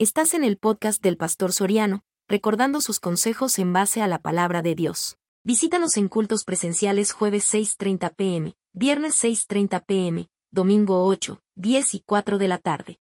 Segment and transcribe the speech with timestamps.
[0.00, 4.62] Estás en el podcast del Pastor Soriano, recordando sus consejos en base a la palabra
[4.62, 5.18] de Dios.
[5.42, 12.38] Visítanos en cultos presenciales jueves 6.30 pm, viernes 6.30 pm, domingo 8, 10 y 4
[12.38, 13.00] de la tarde.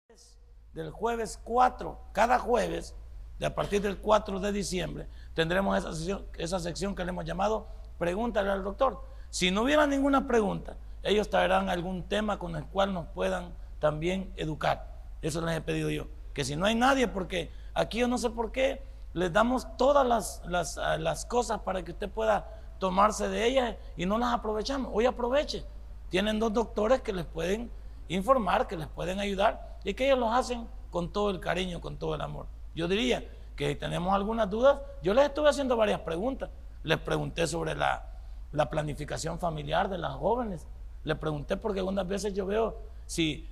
[0.74, 2.96] Del jueves 4, cada jueves,
[3.40, 7.68] a partir del 4 de diciembre, tendremos esa sección, esa sección que le hemos llamado
[8.00, 9.06] Pregúntale al doctor.
[9.30, 14.34] Si no hubiera ninguna pregunta, ellos traerán algún tema con el cual nos puedan también
[14.38, 15.04] educar.
[15.22, 16.08] Eso les he pedido yo
[16.40, 20.08] que si no hay nadie, porque aquí yo no sé por qué les damos todas
[20.08, 22.48] las, ah, las, cosas para que usted pueda
[22.80, 24.90] tomarse de ellas y no las aprovechamos.
[24.94, 25.66] Hoy aproveche.
[26.08, 27.70] Tienen dos doctores que les pueden
[28.08, 31.98] informar, que les pueden ayudar y que ellos los hacen con todo el cariño, con
[31.98, 32.46] todo el amor.
[32.74, 36.50] Yo diría que si tenemos algunas dudas, yo les estuve haciendo varias preguntas.
[36.84, 38.06] Les pregunté sobre la,
[38.54, 40.66] la planificación familiar de las jóvenes.
[41.04, 43.46] Les pregunté porque algunas veces yo veo si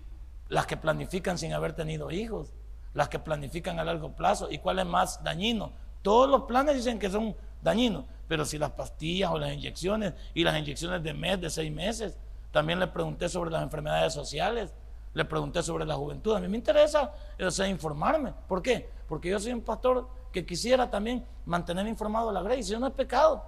[0.47, 2.53] las que planifican sin haber tenido hijos,
[2.93, 5.71] las que planifican a largo plazo y cuál es más dañino.
[6.01, 10.43] Todos los planes dicen que son dañinos, pero si las pastillas o las inyecciones y
[10.43, 12.17] las inyecciones de mes, de seis meses,
[12.51, 14.73] también le pregunté sobre las enfermedades sociales,
[15.13, 16.35] le pregunté sobre la juventud.
[16.35, 18.33] A mí me interesa eso, informarme.
[18.47, 18.89] ¿Por qué?
[19.07, 22.61] Porque yo soy un pastor que quisiera también mantener informado a la gracia.
[22.61, 23.43] Eso no es pecado.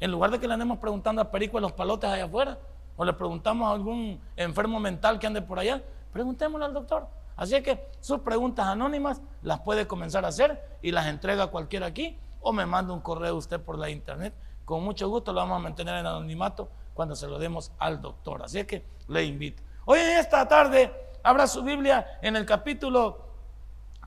[0.00, 2.58] En lugar de que le andemos preguntando a Perico en los palotes allá afuera,
[2.96, 7.08] o le preguntamos a algún enfermo mental que ande por allá, preguntémosle al doctor.
[7.36, 12.18] Así que sus preguntas anónimas las puede comenzar a hacer y las entrega cualquiera aquí
[12.40, 14.34] o me manda un correo usted por la internet.
[14.64, 18.42] Con mucho gusto lo vamos a mantener en anonimato cuando se lo demos al doctor.
[18.44, 19.62] Así que le invito.
[19.84, 23.24] Hoy en esta tarde abra su Biblia en el capítulo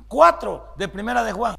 [0.08, 1.55] 4 de Primera de Juan.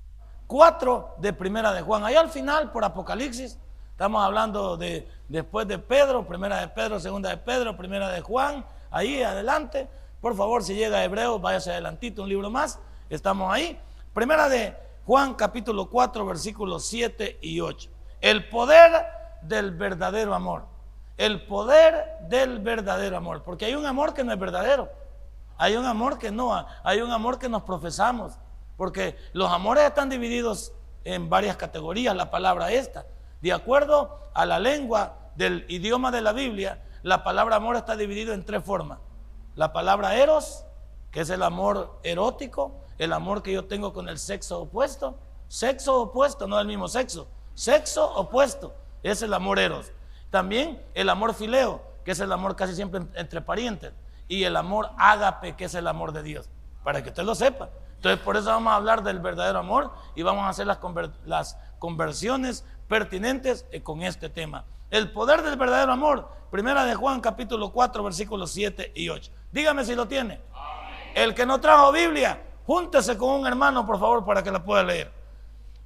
[0.47, 2.05] 4 de Primera de Juan.
[2.05, 3.59] Ahí al final, por Apocalipsis,
[3.91, 8.65] estamos hablando de después de Pedro, Primera de Pedro, Segunda de Pedro, Primera de Juan.
[8.91, 9.89] Ahí adelante
[10.21, 12.81] por favor, si llega a Hebreos, váyase adelantito un libro más.
[13.09, 13.81] Estamos ahí.
[14.13, 17.89] Primera de Juan capítulo 4 versículos 7 y 8.
[18.21, 19.07] El poder
[19.43, 20.67] del verdadero amor.
[21.17, 23.45] El poder del verdadero amor.
[23.45, 24.91] Porque hay un amor que no es verdadero.
[25.57, 26.67] Hay un amor que no.
[26.83, 28.33] Hay un amor que nos profesamos.
[28.77, 30.73] Porque los amores están divididos
[31.05, 32.17] en varias categorías.
[32.17, 33.07] La palabra esta.
[33.41, 38.35] De acuerdo a la lengua del idioma de la Biblia, la palabra amor está dividido
[38.35, 38.99] en tres formas
[39.59, 40.65] la palabra eros,
[41.11, 45.19] que es el amor erótico, el amor que yo tengo con el sexo opuesto.
[45.49, 47.27] Sexo opuesto, no el mismo sexo.
[47.55, 49.91] Sexo opuesto es el amor eros.
[50.31, 53.93] También el amor fileo, que es el amor casi siempre entre parientes.
[54.29, 56.49] Y el amor ágape, que es el amor de Dios.
[56.85, 57.69] Para que usted lo sepa.
[57.97, 60.79] Entonces, por eso vamos a hablar del verdadero amor y vamos a hacer las,
[61.27, 64.67] las conversiones pertinentes eh, con este tema.
[64.89, 66.29] El poder del verdadero amor.
[66.53, 69.33] Primera de Juan capítulo 4 versículos 7 y 8.
[69.53, 70.41] Dígame si lo tiene.
[71.15, 74.83] El que no trajo Biblia, júntese con un hermano, por favor, para que la pueda
[74.83, 75.13] leer.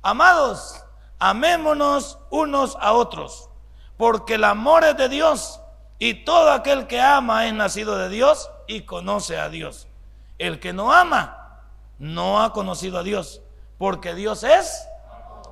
[0.03, 0.84] Amados,
[1.19, 3.49] amémonos unos a otros,
[3.97, 5.61] porque el amor es de Dios
[5.99, 9.87] y todo aquel que ama es nacido de Dios y conoce a Dios.
[10.39, 11.61] El que no ama
[11.99, 13.41] no ha conocido a Dios,
[13.78, 14.89] porque Dios es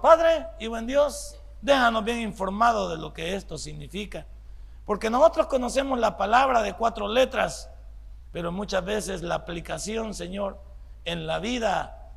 [0.03, 1.37] Padre y buen Dios.
[1.61, 4.27] Déjanos bien informados de lo que esto significa,
[4.87, 7.71] porque nosotros conocemos la palabra de cuatro letras
[8.33, 10.59] pero muchas veces la aplicación, Señor,
[11.05, 12.13] en la vida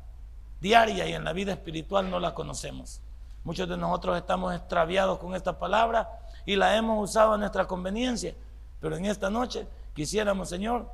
[0.60, 3.00] diaria y en la vida espiritual no la conocemos.
[3.42, 6.08] Muchos de nosotros estamos extraviados con esta palabra
[6.46, 8.34] y la hemos usado a nuestra conveniencia.
[8.80, 10.90] Pero en esta noche quisiéramos, Señor,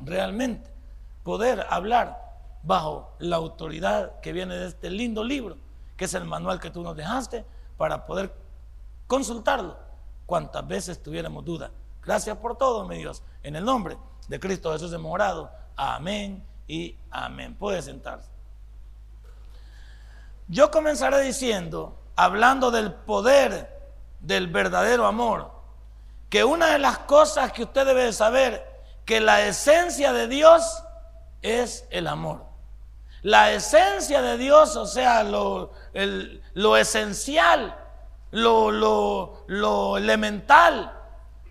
[0.00, 0.70] realmente
[1.22, 2.24] poder hablar
[2.62, 5.56] bajo la autoridad que viene de este lindo libro,
[5.96, 7.44] que es el manual que tú nos dejaste,
[7.76, 8.34] para poder
[9.06, 9.76] consultarlo
[10.24, 11.70] cuantas veces tuviéramos duda.
[12.02, 13.96] Gracias por todo, mi Dios, en el nombre
[14.28, 15.50] de Cristo Jesús hemos orado.
[15.76, 17.54] Amén y amén.
[17.54, 18.28] Puede sentarse.
[20.48, 23.74] Yo comenzaré diciendo, hablando del poder
[24.20, 25.50] del verdadero amor,
[26.30, 30.82] que una de las cosas que usted debe saber, que la esencia de Dios
[31.42, 32.44] es el amor.
[33.22, 35.72] La esencia de Dios, o sea, lo,
[36.54, 37.76] lo esencial,
[38.30, 40.92] lo, lo, lo elemental,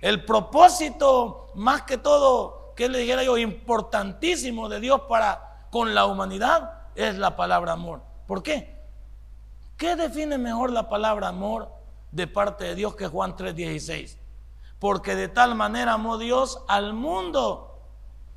[0.02, 6.06] el propósito más que todo que le dijera yo, importantísimo de Dios para con la
[6.06, 8.02] humanidad es la palabra amor.
[8.28, 8.76] ¿Por qué?
[9.78, 11.70] ¿Qué define mejor la palabra amor
[12.12, 14.18] de parte de Dios que Juan 3:16?
[14.80, 17.82] Porque de tal manera amó Dios al mundo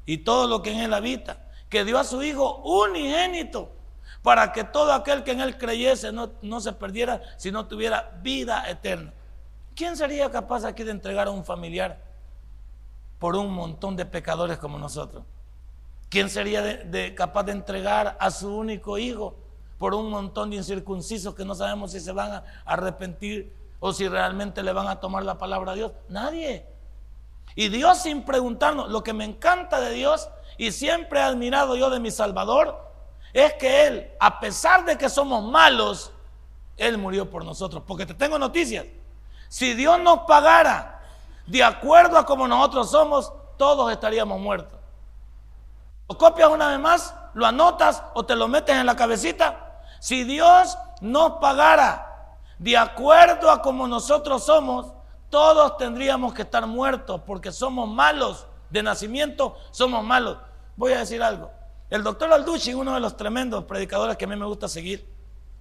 [0.07, 3.71] y todo lo que en él habita, que dio a su Hijo unigénito
[4.23, 8.69] para que todo aquel que en él creyese no, no se perdiera, sino tuviera vida
[8.69, 9.13] eterna.
[9.77, 12.08] ¿Quién sería capaz aquí de entregar a un familiar
[13.19, 15.25] por un montón de pecadores como nosotros.
[16.09, 19.37] ¿Quién sería capaz de entregar a su único hijo
[19.79, 24.09] por un montón de incircuncisos que no sabemos si se van a arrepentir o si
[24.09, 25.93] realmente le van a tomar la palabra a Dios?
[26.09, 26.67] Nadie.
[27.55, 31.91] Y Dios sin preguntarnos, lo que me encanta de Dios y siempre he admirado yo
[31.91, 32.89] de mi Salvador,
[33.33, 36.13] es que Él, a pesar de que somos malos,
[36.77, 37.83] Él murió por nosotros.
[37.87, 38.87] Porque te tengo noticias.
[39.49, 40.98] Si Dios nos pagara
[41.49, 44.79] de acuerdo a como nosotros somos, todos estaríamos muertos.
[46.07, 49.81] Lo copias una vez más, lo anotas o te lo metes en la cabecita.
[49.99, 54.93] Si Dios nos pagara de acuerdo a como nosotros somos,
[55.31, 60.37] todos tendríamos que estar muertos porque somos malos de nacimiento, somos malos.
[60.77, 61.51] Voy a decir algo.
[61.89, 65.11] El doctor Alducci, uno de los tremendos predicadores que a mí me gusta seguir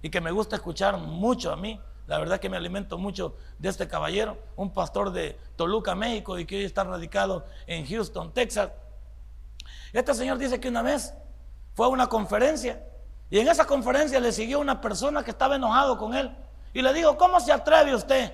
[0.02, 3.68] y que me gusta escuchar mucho a mí, la verdad que me alimento mucho de
[3.68, 8.70] este caballero, un pastor de Toluca, México y que hoy está radicado en Houston, Texas.
[9.92, 11.12] Este señor dice que una vez
[11.74, 12.82] fue a una conferencia
[13.28, 16.34] y en esa conferencia le siguió una persona que estaba enojado con él
[16.72, 18.32] y le dijo, ¿cómo se atreve usted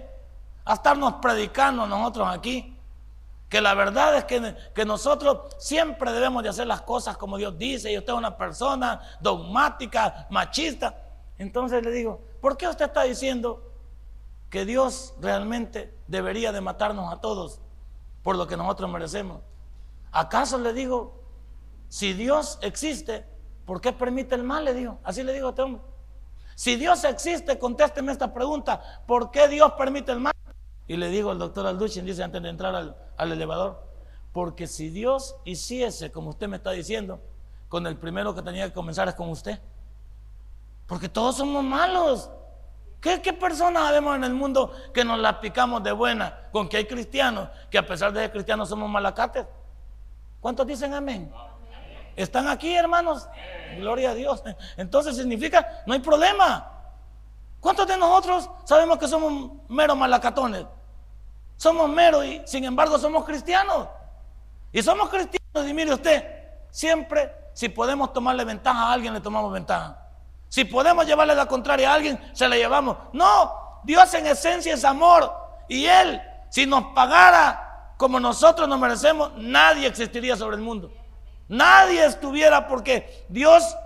[0.65, 2.79] a estarnos predicando nosotros aquí?
[3.49, 7.59] Que la verdad es que, que, nosotros siempre debemos de hacer las cosas como Dios
[7.59, 11.04] dice y usted es una persona dogmática, machista.
[11.39, 13.73] Entonces le digo, ¿por qué usted está diciendo
[14.51, 17.61] que Dios realmente debería de matarnos a todos
[18.23, 19.41] por lo que nosotros merecemos?
[20.13, 21.21] ¿Acaso le digo,
[21.89, 23.25] si Dios existe,
[23.67, 24.65] ¿por qué permite el mal?
[24.65, 25.83] Le digo, así le digo a este hombre.
[26.55, 30.33] Si Dios existe, contésteme esta pregunta, ¿por qué Dios permite el mal?
[30.87, 33.91] Y le digo al doctor Alduchin, dice antes de entrar al, al elevador,
[34.33, 37.21] porque si Dios hiciese como usted me está diciendo,
[37.69, 39.59] con el primero que tenía que comenzar es con usted.
[40.87, 42.31] Porque todos somos malos.
[43.01, 46.49] ¿Qué, ¿Qué, personas vemos en el mundo que nos la picamos de buena?
[46.53, 49.47] Con que hay cristianos que a pesar de ser cristianos somos malacates.
[50.41, 51.33] ¿Cuántos dicen amén?
[52.17, 53.29] ¿Están aquí, hermanos?
[53.77, 54.43] Gloria a Dios.
[54.77, 56.71] Entonces significa, no hay problema.
[57.61, 60.67] ¿Cuántos de nosotros sabemos que somos meros malacatones?
[61.57, 63.89] Somos meros y sin embargo somos cristianos.
[64.73, 66.25] Y somos cristianos y mire usted,
[66.71, 69.97] siempre si podemos tomarle ventaja a alguien, le tomamos ventaja.
[70.55, 72.97] Si podemos llevarle la contraria a alguien, se la llevamos.
[73.13, 75.35] No, Dios en esencia es amor.
[75.69, 80.93] Y Él, si nos pagara como nosotros nos merecemos, nadie existiría sobre el mundo.
[81.49, 83.77] Nadie estuviera porque Dios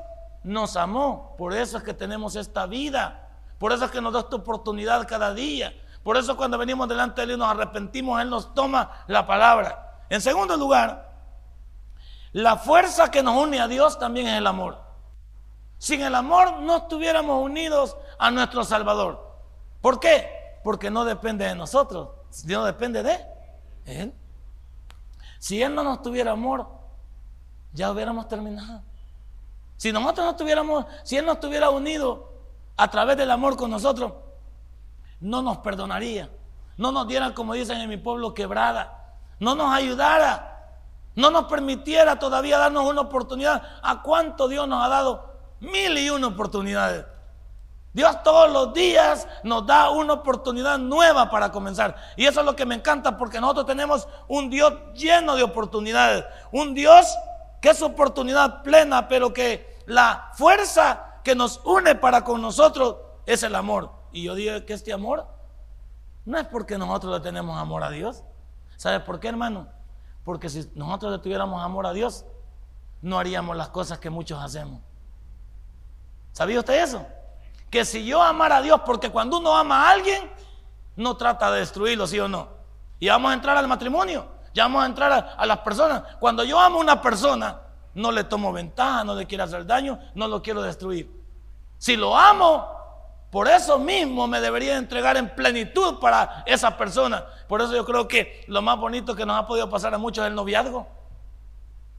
[0.43, 1.35] nos amó.
[1.39, 3.31] Por eso es que tenemos esta vida.
[3.59, 5.73] Por eso es que nos da esta oportunidad cada día.
[6.03, 10.03] Por eso cuando venimos delante de Él y nos arrepentimos, Él nos toma la palabra.
[10.11, 11.13] En segundo lugar,
[12.33, 14.88] la fuerza que nos une a Dios también es el amor.
[15.79, 19.27] Sin el amor no estuviéramos unidos a nuestro Salvador.
[19.81, 20.59] ¿Por qué?
[20.65, 22.09] Porque no depende de nosotros,
[22.45, 23.25] no depende de
[23.87, 24.13] Él.
[25.39, 26.67] Si Él no nos tuviera amor,
[27.73, 28.83] ya hubiéramos terminado.
[29.77, 32.33] Si nosotros no tuviéramos, si Él no estuviera unido
[32.77, 34.13] a través del amor con nosotros,
[35.21, 36.29] no nos perdonaría,
[36.77, 40.75] no nos diera, como dicen en mi pueblo, quebrada, no nos ayudara,
[41.15, 43.63] no nos permitiera todavía darnos una oportunidad.
[43.83, 47.05] ¿A cuánto Dios nos ha dado Mil y una oportunidades.
[47.93, 51.97] Dios todos los días nos da una oportunidad nueva para comenzar.
[52.17, 56.25] Y eso es lo que me encanta porque nosotros tenemos un Dios lleno de oportunidades.
[56.53, 57.17] Un Dios
[57.61, 62.97] que es oportunidad plena, pero que la fuerza que nos une para con nosotros
[63.27, 63.91] es el amor.
[64.13, 65.27] Y yo digo que este amor
[66.25, 68.23] no es porque nosotros le tenemos amor a Dios.
[68.77, 69.67] ¿Sabe por qué, hermano?
[70.25, 72.25] Porque si nosotros le tuviéramos amor a Dios,
[73.03, 74.81] no haríamos las cosas que muchos hacemos.
[76.39, 77.05] ¿Sabía usted eso?
[77.69, 80.31] Que si yo amara a Dios, porque cuando uno ama a alguien,
[80.95, 82.47] no trata de destruirlo, ¿sí o no?
[83.01, 86.05] Y vamos a entrar al matrimonio, ya vamos a entrar a, las personas.
[86.21, 87.59] Cuando yo amo a una persona,
[87.93, 91.11] no le tomo ventaja, no le quiero hacer daño, no lo quiero destruir.
[91.77, 92.69] Si lo amo,
[93.33, 97.25] por eso mismo me debería entregar en plenitud para esa persona.
[97.49, 100.23] Por eso yo creo que lo más bonito que nos ha podido pasar a muchos
[100.23, 100.87] es el noviazgo.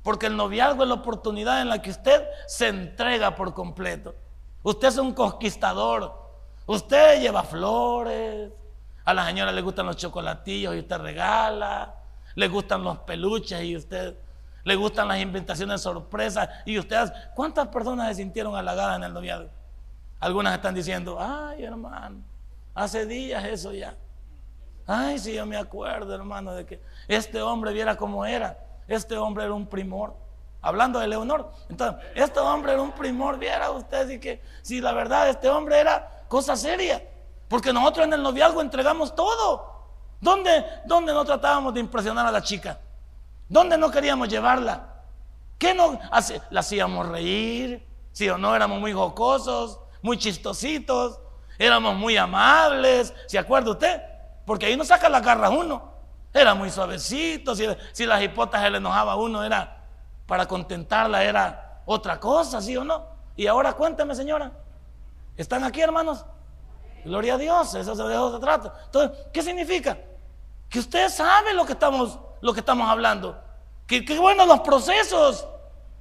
[0.02, 4.16] Porque el noviazgo es la oportunidad en la que usted se entrega por completo.
[4.64, 6.14] Usted es un conquistador.
[6.66, 8.52] Usted lleva flores.
[9.06, 11.96] A la señora le gustan los chocolatillos y usted regala.
[12.36, 14.16] Le gustan los peluches y usted
[14.64, 19.50] le gustan las invitaciones sorpresas y usted ¿Cuántas personas se sintieron halagadas en el noviazgo?
[20.20, 22.22] Algunas están diciendo, ay hermano,
[22.76, 23.96] hace días eso ya.
[24.86, 28.58] Ay, si yo me acuerdo, hermano, de que este hombre viera cómo era.
[28.88, 30.16] Este hombre era un primor.
[30.62, 31.52] Hablando de Leonor.
[31.70, 35.80] Entonces, este hombre era un primor, viera usted, y que si la verdad este hombre
[35.80, 37.04] era cosa seria.
[37.48, 39.80] Porque nosotros en el noviazgo entregamos todo.
[40.22, 42.80] ¿Dónde, ¿Dónde no tratábamos de impresionar a la chica?
[43.48, 44.86] ¿Dónde no queríamos llevarla?
[45.58, 46.00] ¿Qué no?
[46.50, 51.20] La hacíamos reír, sí o no, éramos muy jocosos, muy chistositos,
[51.58, 54.02] éramos muy amables, ¿se acuerda usted?
[54.46, 55.90] Porque ahí no saca las garras uno.
[56.34, 59.79] Era muy suavecito, si, si las hipotas le enojaba a uno, era
[60.30, 63.04] para contentarla, era otra cosa, ¿sí o no?
[63.36, 64.52] Y ahora cuénteme, señora,
[65.36, 66.24] ¿están aquí, hermanos?
[67.04, 68.72] Gloria a Dios, eso se de trato.
[68.86, 69.98] Entonces, ¿qué significa?
[70.70, 73.42] Que usted sabe lo que estamos, lo que estamos hablando.
[73.88, 75.48] Que, que bueno los procesos.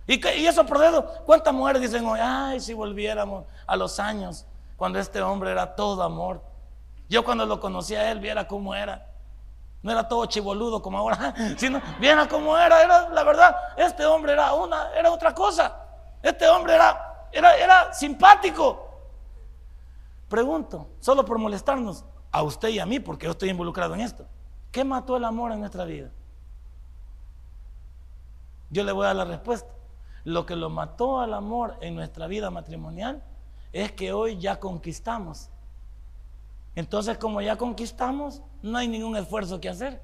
[0.06, 4.44] Y, que, y esos procesos, ¿cuántas mujeres dicen hoy, ay, si volviéramos a los años,
[4.76, 6.42] cuando este hombre era todo amor?
[7.08, 9.07] Yo cuando lo conocí a él, viera cómo era.
[9.82, 14.32] No era todo chivoludo como ahora, sino viera cómo era, era la verdad, este hombre
[14.32, 15.84] era una, era otra cosa.
[16.22, 18.86] Este hombre era, era, era simpático.
[20.28, 24.26] Pregunto, solo por molestarnos, a usted y a mí, porque yo estoy involucrado en esto.
[24.70, 26.10] ¿Qué mató el amor en nuestra vida?
[28.70, 29.72] Yo le voy a dar la respuesta.
[30.24, 33.22] Lo que lo mató al amor en nuestra vida matrimonial
[33.72, 35.48] es que hoy ya conquistamos.
[36.78, 40.00] Entonces, como ya conquistamos, no hay ningún esfuerzo que hacer.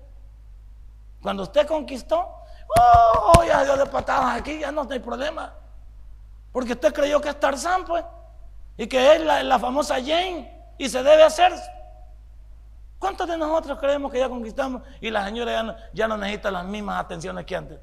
[1.22, 2.28] Cuando usted conquistó,
[2.76, 5.54] oh, ya dio de patadas aquí, ya no hay problema.
[6.50, 8.04] Porque usted creyó que es Tarzán, pues,
[8.76, 11.52] y que es la, famosa Jane, y se debe hacer.
[12.98, 16.50] ¿Cuántos de nosotros creemos que ya conquistamos y la señora ya no, ya no necesita
[16.50, 17.78] las mismas atenciones que antes?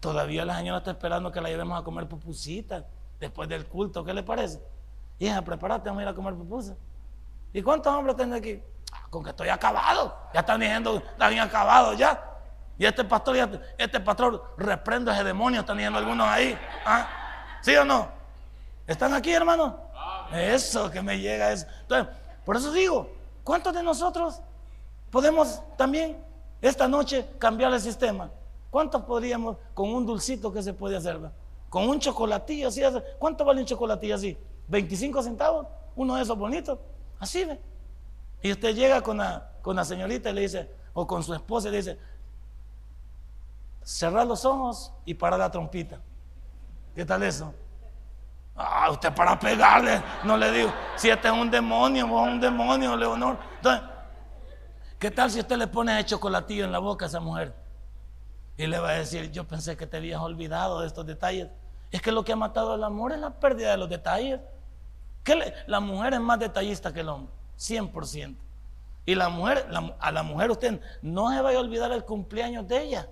[0.00, 2.82] Todavía la señora está esperando que la llevemos a comer pupusitas
[3.20, 4.04] después del culto.
[4.04, 4.60] ¿Qué le parece?
[5.20, 6.76] Hija, prepárate, vamos a ir a comer pupusas.
[7.52, 8.62] ¿Y cuántos hombres tienen aquí?
[8.92, 10.16] Ah, con que estoy acabado.
[10.32, 12.22] Ya están diciendo, están acabados ya.
[12.78, 13.36] Y este pastor,
[13.76, 16.58] este pastor reprende a ese demonio, están diciendo algunos ahí.
[16.86, 17.06] ¿Ah?
[17.60, 18.08] ¿Sí o no?
[18.86, 19.78] ¿Están aquí, hermano?
[20.32, 21.66] Eso que me llega eso.
[21.82, 22.14] Entonces,
[22.44, 23.10] por eso digo,
[23.44, 24.40] ¿cuántos de nosotros
[25.10, 26.24] podemos también
[26.62, 28.30] esta noche cambiar el sistema?
[28.70, 31.18] ¿Cuántos podríamos con un dulcito que se puede hacer?
[31.68, 32.82] Con un chocolatillo así.
[33.18, 34.38] ¿Cuánto vale un chocolatillo así?
[34.70, 35.66] ¿25 centavos?
[35.96, 36.78] Uno de esos bonitos.
[37.20, 37.60] Así ve.
[38.42, 41.68] Y usted llega con la, con la señorita y le dice, o con su esposa
[41.68, 41.98] y le dice,
[43.82, 46.00] cerrar los ojos y para la trompita.
[46.94, 47.54] ¿Qué tal eso?
[48.56, 52.96] Ah, usted para pegarle, no le digo, si este es un demonio, vos un demonio,
[52.96, 53.38] Leonor.
[54.98, 57.54] ¿qué tal si usted le pone ese chocolatillo en la boca a esa mujer?
[58.56, 61.48] Y le va a decir, yo pensé que te habías olvidado de estos detalles.
[61.90, 64.40] Es que lo que ha matado al amor es la pérdida de los detalles.
[65.66, 68.36] La mujer es más detallista que el hombre, 100%.
[69.06, 72.82] Y la mujer, a la mujer usted no se vaya a olvidar el cumpleaños de
[72.82, 73.08] ella.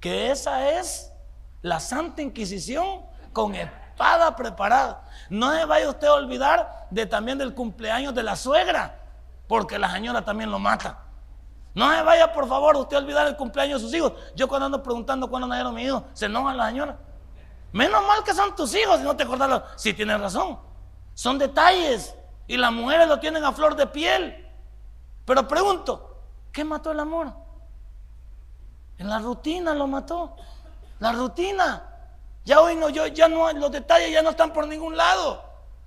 [0.00, 1.12] Que esa es
[1.62, 5.04] la Santa Inquisición con espada preparada.
[5.30, 9.00] No se vaya usted a olvidar de también del cumpleaños de la suegra,
[9.46, 11.02] porque la señora también lo mata.
[11.74, 14.12] No se vaya, por favor, usted a olvidar el cumpleaños de sus hijos.
[14.34, 16.98] Yo cuando ando preguntando cuándo nacieron mis hijos, se enoja la señora.
[17.72, 19.62] Menos mal que son tus hijos, si no te acordás.
[19.76, 20.58] Si tienes razón.
[21.16, 22.14] Son detalles.
[22.46, 24.46] Y las mujeres lo tienen a flor de piel.
[25.24, 26.20] Pero pregunto,
[26.52, 27.32] ¿qué mató el amor?
[28.98, 30.36] En la rutina lo mató.
[31.00, 31.82] La rutina.
[32.44, 35.42] Ya hoy no, yo, ya no, los detalles ya no están por ningún lado.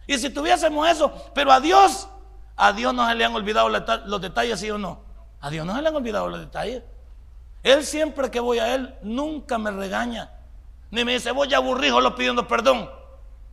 [0.07, 2.09] Y si tuviésemos eso, pero a Dios,
[2.57, 4.99] a Dios no se le han olvidado los detalles, sí o no.
[5.39, 6.83] A Dios no se le han olvidado los detalles.
[7.61, 10.31] Él siempre que voy a Él, nunca me regaña.
[10.89, 12.89] Ni me dice, voy a aburrido lo pidiendo perdón.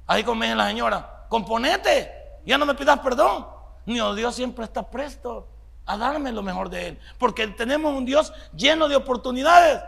[0.07, 3.47] Ahí como la señora, componete, ya no me pidas perdón.
[3.87, 5.49] Ni oh, Dios siempre está presto
[5.87, 6.99] a darme lo mejor de Él.
[7.19, 9.83] Porque tenemos un Dios lleno de oportunidades.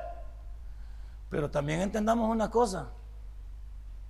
[1.29, 2.91] Pero también entendamos una cosa,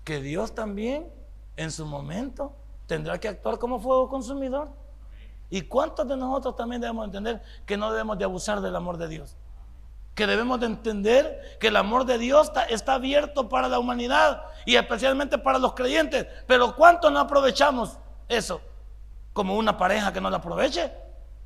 [0.04, 1.10] que Dios también
[1.56, 2.54] en su momento
[2.86, 4.70] tendrá que actuar como fuego consumidor.
[5.50, 9.08] ¿Y cuántos de nosotros también debemos entender que no debemos de abusar del amor de
[9.08, 9.36] Dios?
[10.18, 14.74] Que debemos de entender que el amor de Dios está, abierto para la humanidad y
[14.74, 16.26] especialmente para los creyentes.
[16.48, 18.60] Pero ¿cuántos no aprovechamos eso?
[19.32, 20.92] Como una pareja que no la aproveche,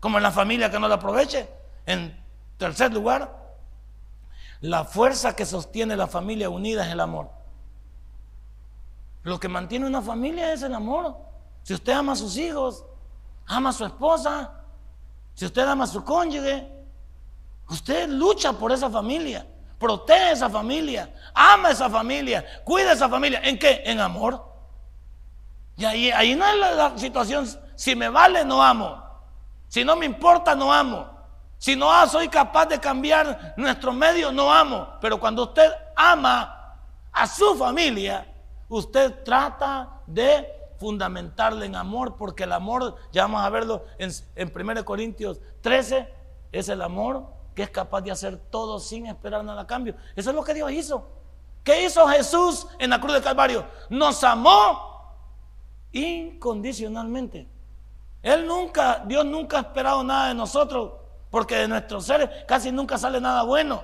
[0.01, 1.51] como la familia que no la aproveche.
[1.85, 2.19] En
[2.57, 3.37] tercer lugar,
[4.63, 7.29] la fuerza que sostiene la familia unida es el amor.
[9.23, 11.19] Lo que mantiene una familia es el amor.
[11.63, 12.87] Si usted ama a sus hijos,
[13.45, 14.51] ama a su esposa,
[15.35, 16.72] si usted ama a su cónyuge,
[17.69, 19.47] usted lucha por esa familia,
[19.79, 23.41] protege esa familia, ama esa familia, cuida esa familia.
[23.43, 23.83] ¿En qué?
[23.85, 24.53] En amor.
[25.77, 29.03] Y ahí, ahí no es la, situación, si me vale, no amo.
[29.69, 31.11] Si no me importa, no amo.
[31.59, 34.89] Si no soy capaz de cambiar nuestro medio, no amo.
[35.01, 36.77] Pero cuando usted ama
[37.13, 38.27] a su familia,
[38.69, 40.47] usted trata de
[40.79, 46.13] fundamentarle en amor, porque el amor, ya vamos a verlo en, en 1 Corintios 13,
[46.53, 49.95] es el amor que es capaz de hacer todo sin esperar nada a cambio.
[50.17, 51.09] Eso es lo que Dios hizo.
[51.65, 53.65] ¿Qué hizo Jesús en la cruz de Calvario?
[53.89, 54.93] Nos amó
[55.93, 57.49] incondicionalmente.
[58.23, 60.93] Él nunca, Dios nunca ha esperado nada de nosotros,
[61.31, 63.83] porque de nuestros seres casi nunca sale nada bueno.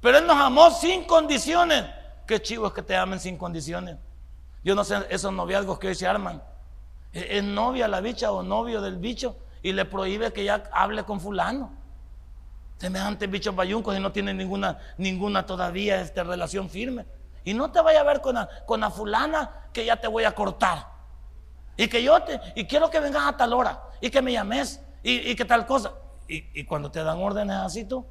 [0.00, 1.84] Pero Él nos amó sin condiciones.
[2.26, 3.96] Qué chivo es que te amen sin condiciones.
[4.62, 6.42] Yo no sé esos noviazgos que hoy se arman.
[7.12, 11.20] Es novia la bicha o novio del bicho y le prohíbe que ya hable con
[11.20, 11.72] fulano.
[12.78, 17.06] Semejantes bichos bayuncos y no tienen ninguna, ninguna todavía esta relación firme.
[17.44, 20.24] Y no te vaya a ver con la, con la fulana que ya te voy
[20.24, 20.86] a cortar.
[21.76, 24.82] Y que yo te, y quiero que vengas a tal hora, y que me llames,
[25.02, 25.92] y, que tal cosa.
[26.26, 28.04] Y, y, cuando te dan órdenes así tú.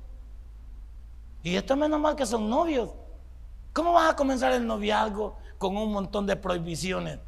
[1.43, 2.91] Y esto es menos mal que son novios.
[3.73, 7.19] ¿Cómo vas a comenzar el noviazgo con un montón de prohibiciones?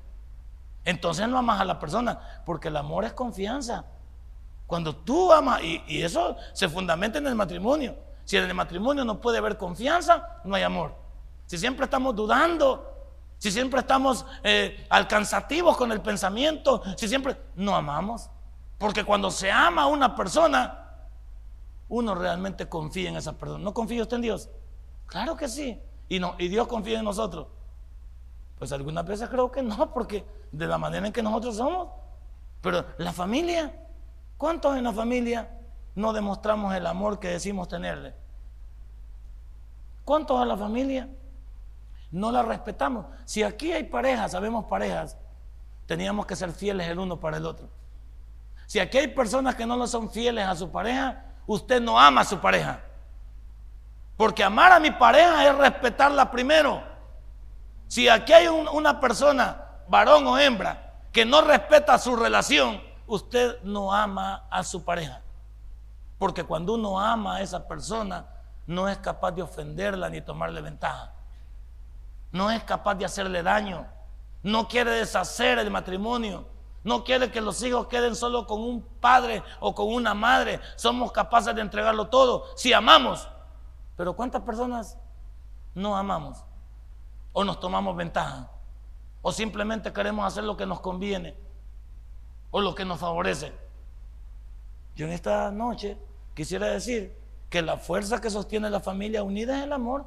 [0.85, 3.85] Entonces no amas a la persona, porque el amor es confianza.
[4.67, 7.95] Cuando tú amas, y, eso se fundamenta en el matrimonio.
[8.25, 10.93] Si en el matrimonio no puede haber confianza, no hay amor.
[11.45, 12.93] Si siempre estamos dudando,
[13.37, 18.29] si siempre estamos eh, alcanzativos con el pensamiento, si siempre no amamos.
[18.77, 20.87] Porque cuando se ama a una persona,
[21.87, 23.63] uno realmente confía en esa persona.
[23.63, 24.49] ¿No confía usted en Dios?
[25.05, 25.81] Claro que sí.
[26.09, 27.47] Y, no, y Dios confía en nosotros.
[28.59, 31.87] Pues algunas veces creo que no, porque de la manera en que nosotros somos.
[32.61, 33.86] Pero la familia,
[34.37, 35.49] ¿Cuántos en la familia
[35.95, 38.13] no demostramos el amor que decimos tenerle?
[40.05, 41.09] ¿Cuántos a la familia
[42.11, 43.07] no la respetamos?
[43.25, 45.17] Si aquí hay parejas, sabemos parejas,
[45.87, 47.67] teníamos que ser fieles el uno para el otro.
[48.67, 52.21] Si aquí hay personas que no lo son fieles a su pareja, usted no ama
[52.21, 52.81] a su pareja.
[54.15, 56.83] Porque amar a mi pareja es respetarla primero.
[57.87, 63.93] Si aquí hay una persona, varón o hembra, que no respeta su relación, usted no
[63.93, 65.21] ama a su pareja.
[66.19, 68.27] Porque cuando uno ama a esa persona,
[68.65, 71.13] no es capaz de ofenderla ni tomarle ventaja.
[72.31, 73.87] No es capaz de hacerle daño.
[74.43, 76.45] No quiere deshacer el matrimonio.
[76.83, 80.59] No quiere que los hijos queden solo con un padre o con una madre.
[80.75, 83.27] Somos capaces de entregarlo todo si amamos.
[83.95, 84.97] Pero ¿cuántas personas
[85.73, 86.43] no amamos?
[87.33, 88.49] O nos tomamos ventaja.
[89.21, 91.46] O simplemente queremos hacer lo que nos conviene
[92.51, 93.51] o lo que nos favorece.
[94.95, 95.97] Yo en esta noche
[96.33, 97.15] quisiera decir
[97.49, 100.05] que la fuerza que sostiene la familia unida es el amor.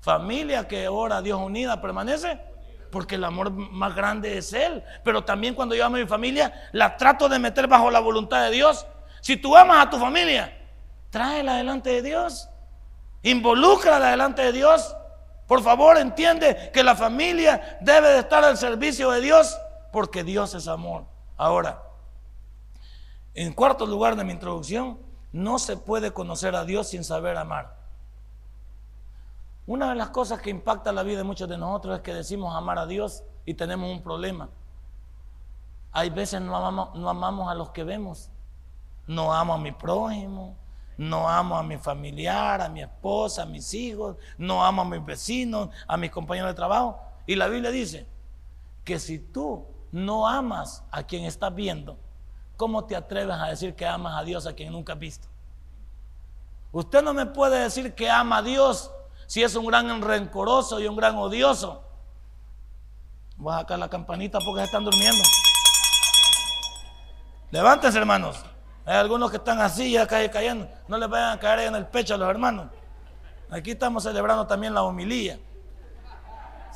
[0.00, 2.40] Familia que ora a Dios unida permanece
[2.90, 4.82] porque el amor más grande es Él.
[5.04, 8.44] Pero también cuando yo amo a mi familia, la trato de meter bajo la voluntad
[8.44, 8.86] de Dios.
[9.20, 10.56] Si tú amas a tu familia,
[11.10, 12.48] tráela delante de Dios.
[13.22, 14.94] Involúcrala delante de Dios.
[15.46, 19.58] Por favor, entiende que la familia debe de estar al servicio de Dios
[19.92, 21.04] porque Dios es amor.
[21.38, 21.84] Ahora,
[23.32, 24.98] en cuarto lugar de mi introducción,
[25.32, 27.78] no se puede conocer a Dios sin saber amar.
[29.68, 32.56] Una de las cosas que impacta la vida de muchos de nosotros es que decimos
[32.56, 34.48] amar a Dios y tenemos un problema.
[35.92, 38.30] Hay veces no amamos, a los que vemos.
[39.06, 40.56] No amo a mi prójimo,
[40.96, 45.04] no amo a mi familiar, a mi esposa, a mis hijos, no amo a mis
[45.04, 46.98] vecinos, a mis compañeros de trabajo.
[47.26, 48.08] Y la Biblia dice
[48.84, 51.98] que si tú no amas a quien estás viendo,
[52.56, 55.28] ¿cómo te atreves a decir que amas a Dios a quien nunca has visto?
[56.72, 58.90] Usted no me puede decir que ama a Dios
[59.26, 61.82] si es un gran rencoroso y un gran odioso.
[63.36, 65.22] Voy a sacar la campanita porque se están durmiendo.
[67.50, 68.44] Levántense, hermanos.
[68.84, 70.68] Hay algunos que están así ya cayendo.
[70.88, 72.68] No les vayan a caer en el pecho a los hermanos.
[73.50, 75.38] Aquí estamos celebrando también la homilía.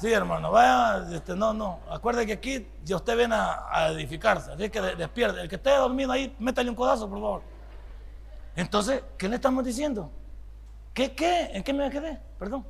[0.02, 1.78] Sí, hermano, vaya, este, no, no.
[1.88, 5.42] Acuerde que aquí ya usted viene a, edificarse, así que despierte.
[5.42, 7.42] El que esté dormido ahí, métale un codazo, por favor.
[8.56, 10.10] Entonces, ¿qué le estamos diciendo?
[10.92, 11.52] ¿Qué, qué?
[11.52, 12.20] ¿En qué me quedé?
[12.36, 12.66] Perdón.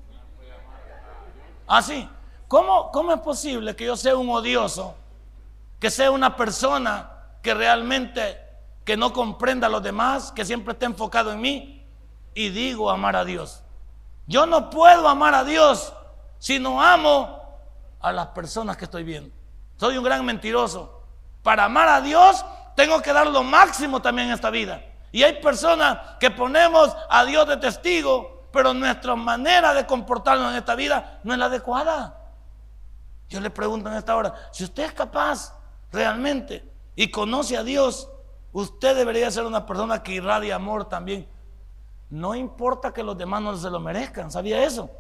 [1.67, 2.07] Ah, sí.
[2.49, 4.95] ¿Cómo, ¿Cómo es posible que yo sea un odioso,
[5.81, 8.41] que sea una persona que realmente
[8.85, 11.87] que no comprenda a los demás, que siempre esté enfocado en mí
[12.35, 13.65] y digo amar a Dios?
[14.27, 15.95] Yo no puedo amar a Dios
[16.43, 17.41] si no amo
[18.01, 19.33] a las personas que estoy viendo.
[19.77, 21.05] Soy un gran mentiroso.
[21.41, 24.83] Para amar a Dios tengo que dar lo máximo también en esta vida.
[25.13, 30.59] Y hay personas que ponemos a Dios de testigo, pero nuestra manera de comportarnos en
[30.59, 32.19] esta vida no es la adecuada.
[33.29, 35.57] Yo le pregunto en esta hora, si usted es capaz
[35.93, 38.11] realmente y conoce a Dios,
[38.51, 41.29] usted debería ser una persona que irradia amor también.
[42.11, 44.91] No importa que los demás no se lo merezcan, ¿sabía eso?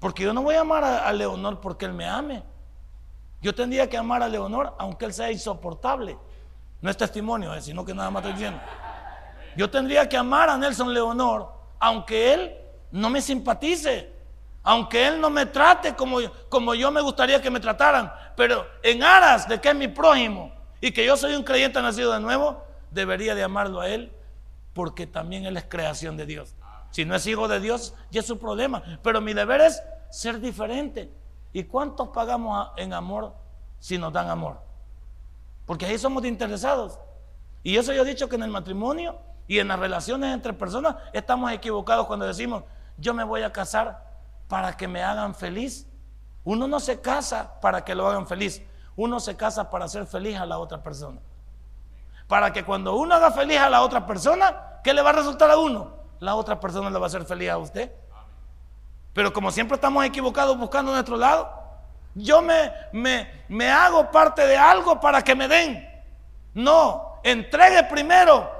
[0.00, 2.42] Porque yo no voy a amar a, Leonor porque él me ame.
[3.40, 6.18] Yo tendría que amar a Leonor aunque él sea insoportable.
[6.80, 8.60] No es testimonio, eh, sino que nada más estoy diciendo.
[9.56, 12.56] Yo tendría que amar a Nelson Leonor aunque él
[12.90, 14.20] no me simpatice.
[14.62, 19.02] Aunque Él no me trate como, como yo me gustaría que me trataran, pero en
[19.02, 22.62] aras de que es mi prójimo y que yo soy un creyente nacido de nuevo,
[22.90, 24.12] debería de amarlo a Él
[24.74, 26.56] porque también Él es creación de Dios.
[26.90, 28.82] Si no es hijo de Dios, ya es su problema.
[29.02, 31.12] Pero mi deber es ser diferente.
[31.52, 33.34] ¿Y cuántos pagamos en amor
[33.78, 34.60] si nos dan amor?
[35.66, 36.98] Porque ahí somos interesados.
[37.62, 40.96] Y eso yo he dicho que en el matrimonio y en las relaciones entre personas
[41.12, 42.64] estamos equivocados cuando decimos,
[42.96, 44.04] yo me voy a casar
[44.48, 45.86] para que me hagan feliz.
[46.44, 48.62] Uno no se casa para que lo hagan feliz.
[48.96, 51.20] Uno se casa para hacer feliz a la otra persona.
[52.26, 55.50] Para que cuando uno haga feliz a la otra persona, ¿qué le va a resultar
[55.50, 55.99] a uno?
[56.20, 57.92] La otra persona le va a hacer feliz a usted.
[59.12, 61.52] Pero como siempre estamos equivocados buscando nuestro lado,
[62.14, 65.88] yo me, me, me hago parte de algo para que me den.
[66.54, 68.50] No, entregue primero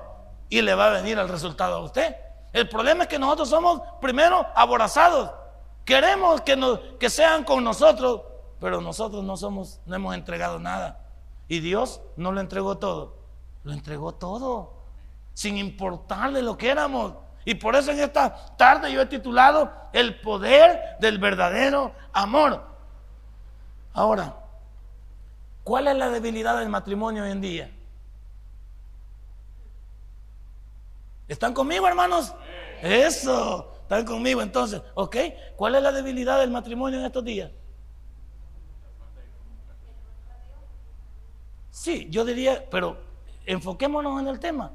[0.48, 2.16] y le va a venir el resultado a usted.
[2.52, 5.30] El problema es que nosotros somos primero aborazados.
[5.84, 8.22] Queremos que, nos, que sean con nosotros,
[8.58, 11.04] pero nosotros no somos, no hemos entregado nada.
[11.48, 13.16] Y Dios no lo entregó todo,
[13.64, 14.74] lo entregó todo,
[15.34, 17.14] sin importarle lo que éramos.
[17.44, 22.62] Y por eso en esta tarde yo he titulado El poder del verdadero amor.
[23.92, 24.34] Ahora,
[25.64, 27.70] ¿cuál es la debilidad del matrimonio hoy en día?
[31.28, 32.34] ¿Están conmigo, hermanos?
[32.82, 34.82] Eso, están conmigo entonces.
[34.94, 35.16] ¿Ok?
[35.56, 37.50] ¿Cuál es la debilidad del matrimonio en estos días?
[41.70, 42.98] Sí, yo diría, pero
[43.46, 44.72] enfoquémonos en el tema.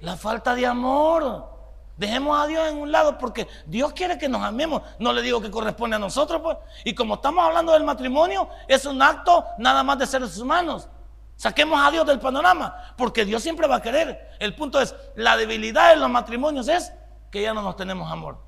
[0.00, 1.55] La falta de amor.
[1.96, 4.82] Dejemos a Dios en un lado porque Dios quiere que nos amemos.
[4.98, 6.58] No le digo que corresponde a nosotros, pues.
[6.84, 10.88] Y como estamos hablando del matrimonio, es un acto nada más de seres humanos.
[11.36, 14.36] Saquemos a Dios del panorama, porque Dios siempre va a querer.
[14.38, 16.92] El punto es, la debilidad de los matrimonios es
[17.30, 18.38] que ya no nos tenemos amor.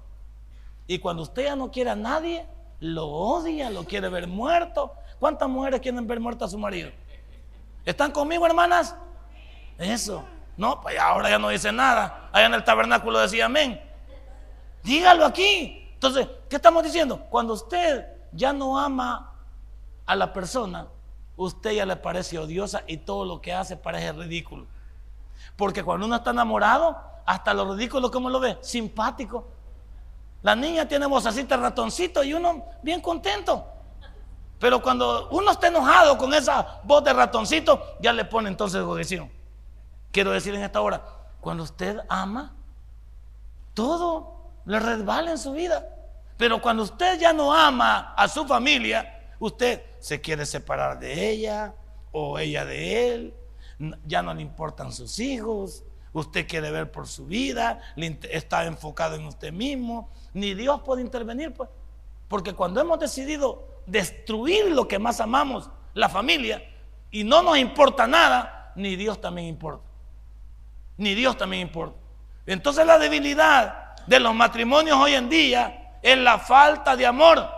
[0.87, 2.47] Y cuando usted ya no quiere a nadie,
[2.81, 4.93] lo odia, lo quiere ver muerto.
[5.19, 6.91] ¿Cuántas mujeres quieren ver muerto a su marido?
[7.85, 8.95] ¿Están conmigo, hermanas?
[9.79, 10.25] Eso.
[10.59, 12.29] No, pues ahora ya no dice nada.
[12.33, 13.81] Allá en el tabernáculo decía amén.
[14.83, 15.89] Dígalo aquí.
[15.95, 17.21] Entonces, ¿qué estamos diciendo?
[17.31, 19.33] Cuando usted ya no ama
[20.05, 20.89] a la persona,
[21.37, 24.67] usted ya le parece odiosa y todo lo que hace parece ridículo.
[25.57, 28.59] Porque cuando uno está enamorado, hasta lo ridículo, ¿cómo lo ve?
[28.61, 29.47] Simpático.
[30.43, 33.65] La niña tiene así, ratoncito y uno bien contento.
[34.59, 39.38] Pero cuando uno está enojado con esa voz de ratoncito, ya le pone entonces objeción.
[40.11, 41.05] Quiero decir en esta hora,
[41.41, 42.55] cuando usted ama,
[43.75, 45.89] todo le resbala en su vida.
[46.37, 51.75] Pero cuando usted ya no ama a su familia, usted se quiere separar de ella
[52.13, 53.35] o ella de él,
[54.05, 57.81] ya no le importan sus hijos, usted quiere ver por su vida,
[58.31, 61.69] está enfocado en usted mismo, ni Dios puede intervenir, pues.
[62.29, 66.63] Porque cuando hemos decidido destruir lo que más amamos, la familia,
[67.11, 69.88] y no nos importa nada, ni Dios también importa
[70.99, 71.99] ni Dios también importa.
[72.45, 77.49] Entonces la debilidad de los matrimonios hoy en día es la falta de amor.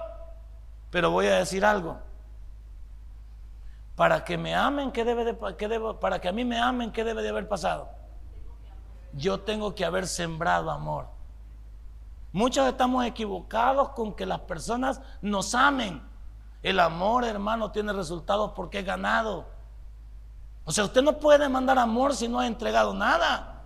[0.90, 1.98] Pero voy a decir algo.
[3.96, 7.22] Para que me amen, ¿qué debe de, para que a mí me amen, ¿qué debe
[7.22, 7.90] de haber pasado?
[9.12, 11.08] Yo tengo que haber sembrado amor.
[12.32, 16.02] Muchos estamos equivocados con que las personas nos amen.
[16.62, 19.48] El amor, hermano, tiene resultados porque es ganado.
[20.70, 23.64] O sea, usted no puede mandar amor si no ha entregado nada.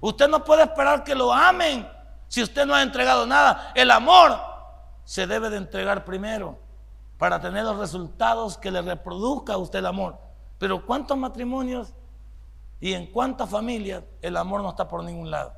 [0.00, 1.88] Usted no puede esperar que lo amen
[2.26, 3.70] si usted no ha entregado nada.
[3.76, 4.40] El amor
[5.04, 6.58] se debe de entregar primero
[7.16, 10.18] para tener los resultados que le reproduzca a usted el amor.
[10.58, 11.94] Pero ¿cuántos matrimonios
[12.80, 15.52] y en cuántas familias el amor no está por ningún lado?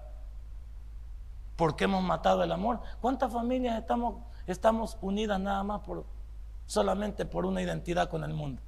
[1.56, 2.80] Porque hemos matado el amor.
[3.00, 4.16] ¿Cuántas familias estamos,
[4.46, 6.04] estamos unidas nada más por
[6.66, 8.60] solamente por una identidad con el mundo?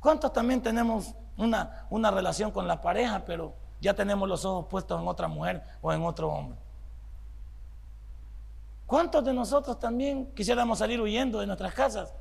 [0.00, 5.00] ¿Cuántos también tenemos una, una relación con la pareja, pero ya tenemos los ojos puestos
[5.00, 6.58] en otra mujer o en otro hombre?
[8.86, 12.12] ¿Cuántos de nosotros también quisiéramos salir huyendo de nuestras casas?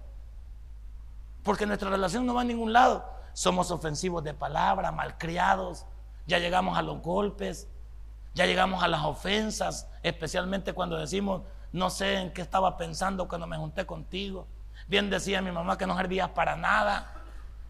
[1.41, 3.03] Porque nuestra relación no va a ningún lado.
[3.33, 5.85] Somos ofensivos de palabra, malcriados,
[6.27, 7.67] ya llegamos a los golpes,
[8.35, 13.47] ya llegamos a las ofensas, especialmente cuando decimos, no sé en qué estaba pensando cuando
[13.47, 14.45] me junté contigo.
[14.87, 17.18] Bien decía mi mamá que no servías para nada.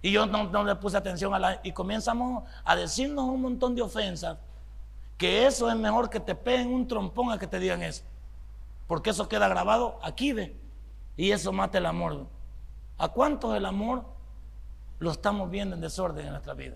[0.02, 1.60] Y yo no, le puse atención a la...
[1.64, 4.38] Y comenzamos a decirnos un montón de ofensas,
[5.18, 8.04] que eso es mejor que te peguen un trompón a que te digan eso.
[8.88, 10.56] Porque eso queda grabado aquí, ve.
[11.18, 12.28] Y eso mata el amor.
[12.98, 14.06] ¿A cuántos el amor
[15.00, 16.76] lo estamos viendo en desorden en nuestra vida?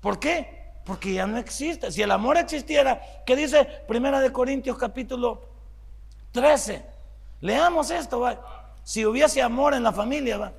[0.00, 0.72] ¿Por qué?
[0.84, 1.92] Porque ya no existe.
[1.92, 5.50] Si el amor existiera, ¿qué dice Primera de Corintios capítulo
[6.32, 6.84] 13.
[7.40, 8.74] Leamos esto, va.
[8.82, 10.52] Si hubiese amor en la familia, va.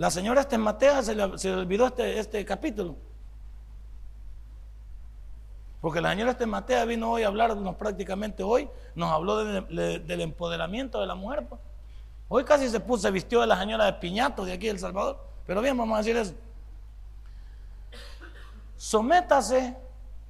[0.00, 2.96] La señora Estematea se le, se le olvidó este, este capítulo.
[5.82, 11.06] Porque la señora Estematea vino hoy a hablarnos prácticamente hoy, nos habló del empoderamiento de
[11.06, 11.46] la mujer.
[11.46, 11.60] Pues.
[12.30, 14.78] Hoy casi se puso, se vistió de la señora de Piñato de aquí de El
[14.78, 15.22] Salvador.
[15.46, 16.32] Pero bien, vamos a decir eso.
[18.78, 19.76] Sométase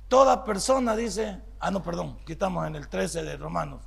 [0.08, 3.84] toda persona, dice, ah, no, perdón, aquí estamos en el 13 de Romanos.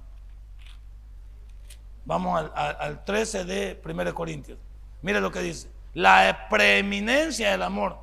[2.05, 4.59] Vamos al, 13 de 1 Corintios.
[5.03, 5.69] Mire lo que dice.
[5.93, 7.97] La preeminencia del amor.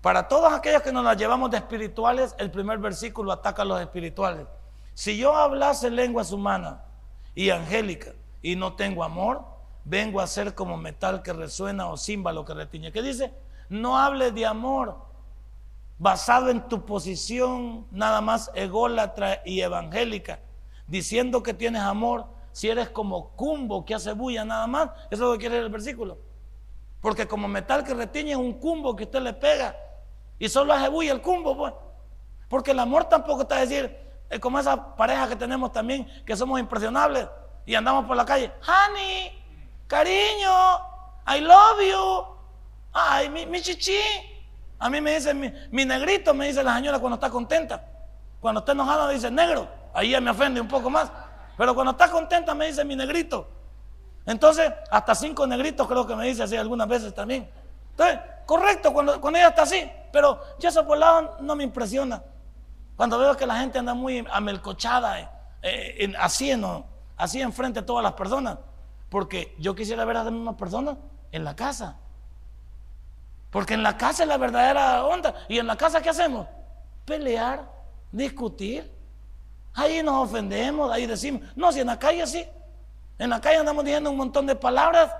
[0.00, 3.80] Para todos aquellos que nos la llevamos de espirituales, el primer versículo ataca a los
[3.80, 4.46] espirituales.
[4.94, 6.76] Si yo hablase lenguas humanas
[7.34, 9.44] y angélicas y no tengo amor,
[9.84, 12.92] vengo a ser como metal que resuena o címbalo que retiñe.
[12.92, 13.34] ¿Qué dice?
[13.68, 14.96] No hables de amor
[15.98, 20.40] basado en tu posición nada más ególatra y evangélica,
[20.86, 25.18] diciendo que tienes amor, si eres como cumbo que hace bulla nada más, eso es
[25.18, 26.18] lo que quiere el versículo.
[27.00, 29.76] Porque como metal que retiñe es un cumbo que usted le pega
[30.38, 31.74] y solo hace bulla el cumbo, pues.
[32.48, 33.98] Porque el amor tampoco está a decir,
[34.30, 37.26] es como esa pareja que tenemos también, que somos impresionables
[37.66, 39.36] y andamos por la calle, honey,
[39.88, 40.52] cariño,
[41.26, 42.36] I love you,
[42.92, 43.98] ay, mi, chichi.
[44.78, 47.84] A mí me dice mi, negrito, me dice la señora cuando está contenta.
[48.38, 51.10] Cuando está enojada dice negro, ahí ya me ofende un poco más.
[51.56, 53.48] Pero cuando está contenta me dice mi negrito.
[54.26, 57.48] Entonces, hasta cinco negritos creo que me dice así algunas veces también.
[57.90, 59.90] Entonces, correcto, cuando, cuando ella está así.
[60.12, 62.22] Pero yo eso por lado no me impresiona.
[62.96, 65.28] Cuando veo que la gente anda muy amelcochada, eh,
[65.62, 66.52] eh, así,
[67.16, 68.58] así enfrente de todas las personas.
[69.08, 70.96] Porque yo quisiera ver a las mismas personas
[71.32, 71.96] en la casa.
[73.50, 75.34] Porque en la casa es la verdadera onda.
[75.48, 76.48] ¿Y en la casa qué hacemos?
[77.04, 77.70] Pelear,
[78.10, 78.93] discutir.
[79.74, 82.46] Ahí nos ofendemos, ahí decimos, no, si en la calle sí.
[83.18, 85.12] En la calle andamos diciendo un montón de palabras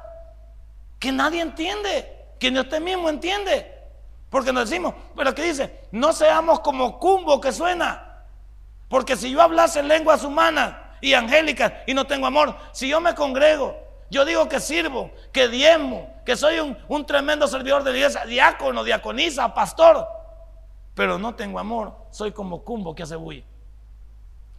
[0.99, 3.73] que nadie entiende, que ni usted mismo entiende.
[4.31, 5.89] Porque nos decimos, pero ¿qué dice?
[5.93, 8.23] No seamos como cumbo que suena.
[8.89, 13.15] Porque si yo hablase lenguas humanas y angélicas y no tengo amor, si yo me
[13.15, 18.25] congrego yo digo que sirvo, que diezmo, que soy un, tremendo servidor de la iglesia,
[18.25, 20.07] diácono, diaconisa, pastor,
[20.95, 23.43] pero no tengo amor, soy como cumbo que hace bulla.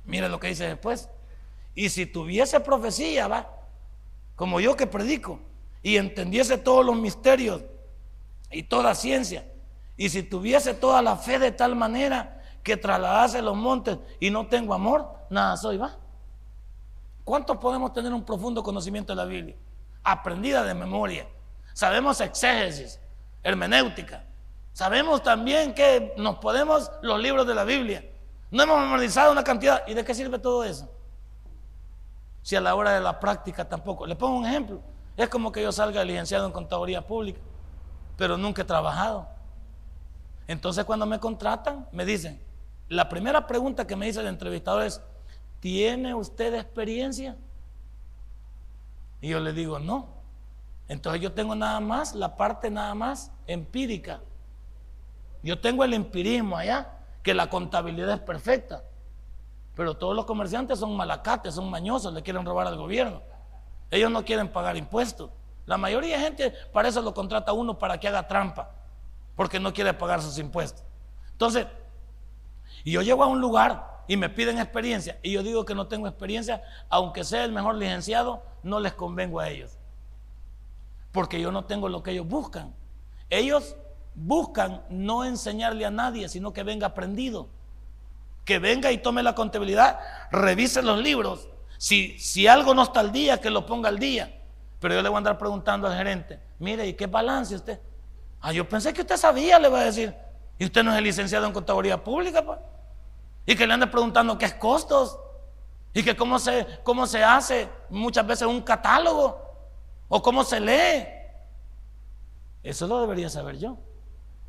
[0.06, 1.10] Mire lo que dice después.
[1.74, 3.50] Y si tuviese profecía, va,
[4.36, 5.40] como yo que predico,
[5.82, 7.64] y entendiese todos los misterios
[8.50, 9.46] y toda ciencia,
[9.98, 14.48] y si tuviese toda la fe de tal manera que trasladase los montes y no
[14.48, 15.98] tengo amor, nada soy, va.
[17.24, 19.56] ¿Cuántos podemos tener un profundo conocimiento de la Biblia?
[20.04, 21.28] Aprendida de memoria.
[21.74, 23.00] Sabemos exégesis,
[23.44, 24.24] hermenéutica.
[24.74, 28.04] Sabemos también que nos podemos los libros de la Biblia.
[28.52, 29.84] No hemos memorizado una cantidad.
[29.88, 30.90] ¿Y de qué sirve todo eso?
[32.42, 34.06] Si a la hora de la práctica tampoco.
[34.06, 34.82] Le pongo un ejemplo.
[35.18, 37.40] Es como que yo salga licenciado en contaduría pública,
[38.18, 39.28] pero nunca he trabajado.
[40.48, 42.42] Entonces cuando me contratan, me dicen,
[42.90, 45.02] la primera pregunta que me dice el entrevistador es,
[45.60, 47.38] ¿tiene usted experiencia?
[49.22, 50.10] Y yo le digo, no.
[50.88, 54.20] Entonces yo tengo nada más, la parte nada más empírica.
[55.42, 56.95] Yo tengo el empirismo allá,
[57.26, 58.84] que la contabilidad es perfecta.
[59.74, 63.24] Pero todos los comerciantes son malacates, son mañosos, le quieren robar al gobierno.
[63.90, 65.32] Ellos no quieren pagar impuestos.
[65.66, 68.76] La mayoría de gente para eso lo contrata uno para que haga trampa,
[69.36, 70.86] porque no quiere pagar sus impuestos.
[71.32, 71.66] Entonces,
[72.84, 75.88] y yo llego a un lugar y me piden experiencia y yo digo que no
[75.88, 79.80] tengo experiencia, aunque sea el mejor licenciado, no les convengo a ellos.
[81.12, 82.76] Porque yo no tengo lo que ellos buscan.
[83.32, 83.76] Ellos
[84.16, 87.50] buscan no enseñarle a nadie, sino que venga aprendido.
[88.44, 90.00] Que venga y tome la contabilidad,
[90.32, 91.50] revise los libros.
[91.78, 94.42] Si, si algo no está al día, que lo ponga al día.
[94.80, 97.80] Pero yo le voy a andar preguntando al gerente, mire, ¿y qué balance usted?
[98.42, 100.16] Ah, yo pensé que usted sabía, le voy a decir.
[100.58, 102.60] Y usted no es el licenciado en contabilidad pública, pues.
[103.46, 105.20] Y que le ande preguntando qué es costos.
[105.94, 109.42] Y que cómo se, cómo se hace muchas veces un catálogo.
[110.08, 111.08] O cómo se lee.
[112.64, 113.78] Eso lo debería saber yo.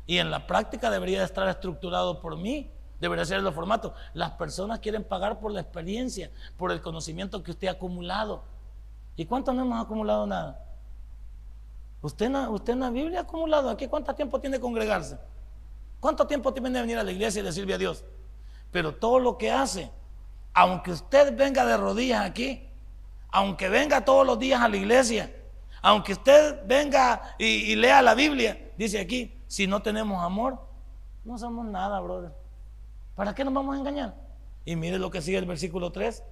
[0.07, 2.71] Y en la práctica debería estar estructurado por mí.
[2.99, 3.93] Debería ser los formatos.
[4.13, 8.43] Las personas quieren pagar por la experiencia, por el conocimiento que usted ha acumulado.
[9.15, 10.63] ¿Y cuántos no hemos acumulado nada?
[12.01, 13.87] ¿Usted, usted en la Biblia ha acumulado aquí?
[13.87, 15.19] ¿Cuánto tiempo tiene que congregarse?
[15.99, 18.03] ¿Cuánto tiempo tiene de venir a la iglesia y decirle a Dios?
[18.71, 19.91] Pero todo lo que hace,
[20.53, 22.67] aunque usted venga de rodillas aquí,
[23.29, 25.33] aunque venga todos los días a la iglesia,
[25.81, 30.59] aunque usted venga y, lea la Biblia, dice aquí, si no tenemos amor,
[31.23, 32.31] no somos nada, brother.
[33.15, 34.15] ¿Para qué nos vamos a engañar?
[34.65, 36.23] Y mire lo que sigue el versículo 3.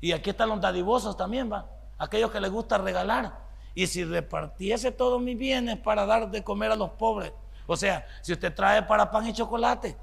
[0.00, 1.66] Y aquí están los dadivosos también, va.
[1.98, 3.38] Aquellos que les gusta regalar.
[3.74, 7.32] Y si repartiese todos mis bienes para dar de comer a los pobres.
[7.66, 9.96] O sea, si usted trae para pan y chocolate,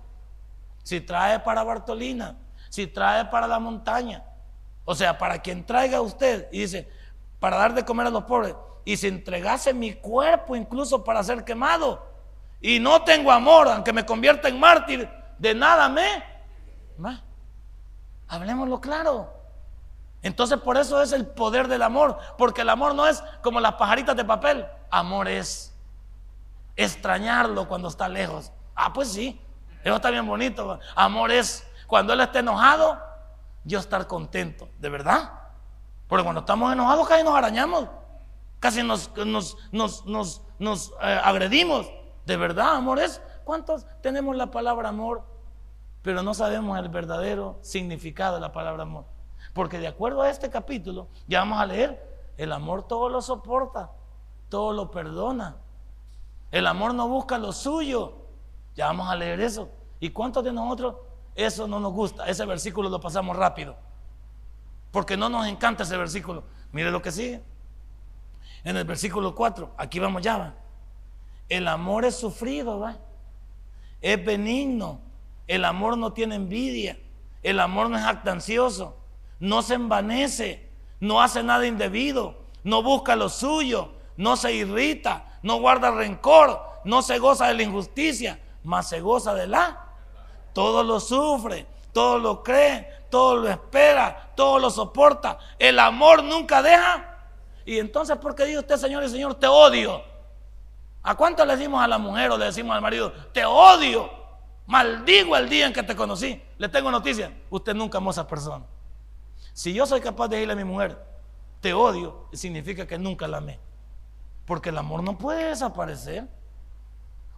[0.83, 2.37] si trae para Bartolina,
[2.69, 4.23] si trae para la montaña,
[4.85, 6.89] o sea, para quien traiga usted y dice,
[7.39, 11.45] para dar de comer a los pobres, y si entregase mi cuerpo incluso para ser
[11.45, 12.12] quemado,
[12.63, 16.23] y no tengo amor, aunque me convierta en mártir, de nada me.
[18.29, 19.31] Hablemoslo claro.
[20.21, 23.73] Entonces por eso es el poder del amor, porque el amor no es como las
[23.73, 25.75] pajaritas de papel, amor es
[26.77, 28.53] extrañarlo cuando está lejos.
[28.73, 29.39] Ah, pues sí,
[29.83, 30.79] eso está bien bonito.
[30.95, 32.97] Amor es cuando él está enojado,
[33.65, 35.31] yo estar contento, ¿de verdad?
[36.07, 37.89] Porque cuando estamos enojados casi nos arañamos,
[38.61, 39.11] casi nos,
[39.71, 41.91] nos, eh, agredimos.
[42.25, 43.21] ¿De verdad, amor es?
[43.43, 45.23] ¿Cuántos tenemos la palabra amor,
[46.01, 49.05] pero no sabemos el verdadero significado de la palabra amor?
[49.53, 53.91] Porque de acuerdo a este capítulo, ya vamos a leer, el amor todo lo soporta,
[54.49, 55.57] todo lo perdona.
[56.51, 58.13] El amor no busca lo suyo.
[58.75, 59.69] Ya vamos a leer eso.
[59.99, 60.95] ¿Y cuántos de nosotros
[61.35, 62.27] eso no nos gusta?
[62.27, 63.75] Ese versículo lo pasamos rápido.
[64.91, 66.43] Porque no nos encanta ese versículo.
[66.71, 67.43] Mire lo que sigue.
[68.63, 70.55] En el versículo 4, aquí vamos ya.
[71.49, 72.97] El amor es sufrido, ¿va?
[74.01, 75.01] es benigno.
[75.47, 76.99] El amor no tiene envidia.
[77.41, 79.03] El amor no es actancioso
[79.43, 80.69] no se envanece,
[81.01, 87.01] no hace nada indebido, no busca lo suyo, no se irrita, no guarda rencor, no
[87.01, 89.85] se goza de la injusticia, mas se goza de la.
[90.53, 95.37] Todo lo sufre, todo lo cree, todo lo espera, todo lo soporta.
[95.59, 97.17] El amor nunca deja.
[97.65, 100.01] Y entonces, ¿por qué dice usted, Señor y Señor, te odio?
[101.03, 104.09] ¿A cuánto le decimos a la mujer o le decimos al marido, te odio?
[104.65, 106.41] Maldigo el día en que te conocí.
[106.57, 108.65] Le tengo noticia, usted nunca amó a esa persona.
[109.51, 110.97] Si yo soy capaz de decirle a mi mujer,
[111.59, 113.59] te odio, significa que nunca la amé.
[114.45, 116.27] Porque el amor no puede desaparecer.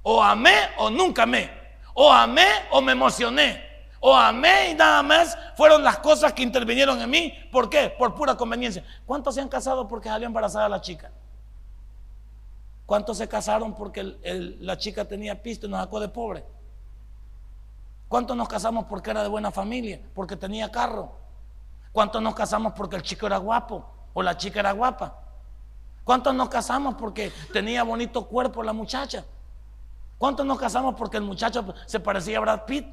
[0.04, 1.50] O amé o nunca amé.
[1.96, 3.64] O amé o me emocioné.
[4.00, 7.34] O amé y nada más fueron las cosas que intervinieron en mí.
[7.52, 7.90] ¿Por qué?
[7.90, 8.84] Por pura conveniencia.
[9.06, 11.12] ¿Cuántos se han casado porque salió embarazada la chica?
[12.86, 14.04] ¿Cuántos se casaron porque
[14.60, 16.46] la chica tenía pisto y nos sacó de pobre?
[18.08, 20.00] ¿Cuántos nos casamos porque era de buena familia?
[20.14, 21.12] Porque tenía carro.
[21.92, 25.20] ¿Cuántos nos casamos porque el chico era guapo o la chica era guapa?
[26.04, 29.26] ¿Cuántos nos casamos porque tenía bonito cuerpo la muchacha?
[30.20, 32.86] ¿Cuántos nos casamos porque el muchacho se parecía a Brad Pitt?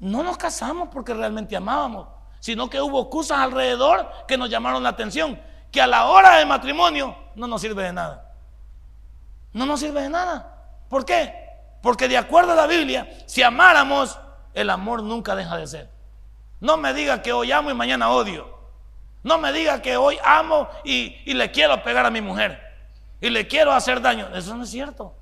[0.00, 2.08] No nos casamos porque realmente amábamos,
[2.40, 5.40] sino que hubo cosas alrededor que nos llamaron la atención,
[5.72, 8.32] que a la hora del matrimonio no nos sirve de nada.
[9.52, 10.54] No nos sirve de nada.
[10.88, 11.44] ¿Por qué?
[11.82, 14.18] Porque de acuerdo a la Biblia, si amáramos,
[14.54, 15.90] el amor nunca deja de ser.
[16.60, 18.54] No me diga que hoy amo y mañana odio.
[19.22, 22.60] No me diga que hoy amo y, le quiero pegar a mi mujer.
[23.20, 24.28] Y le quiero hacer daño.
[24.34, 25.14] Eso no es cierto.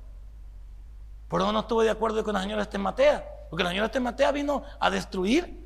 [1.27, 3.25] Por eso no estuve de acuerdo con la señora Estematea.
[3.49, 5.65] Porque la señora Estematea vino a destruir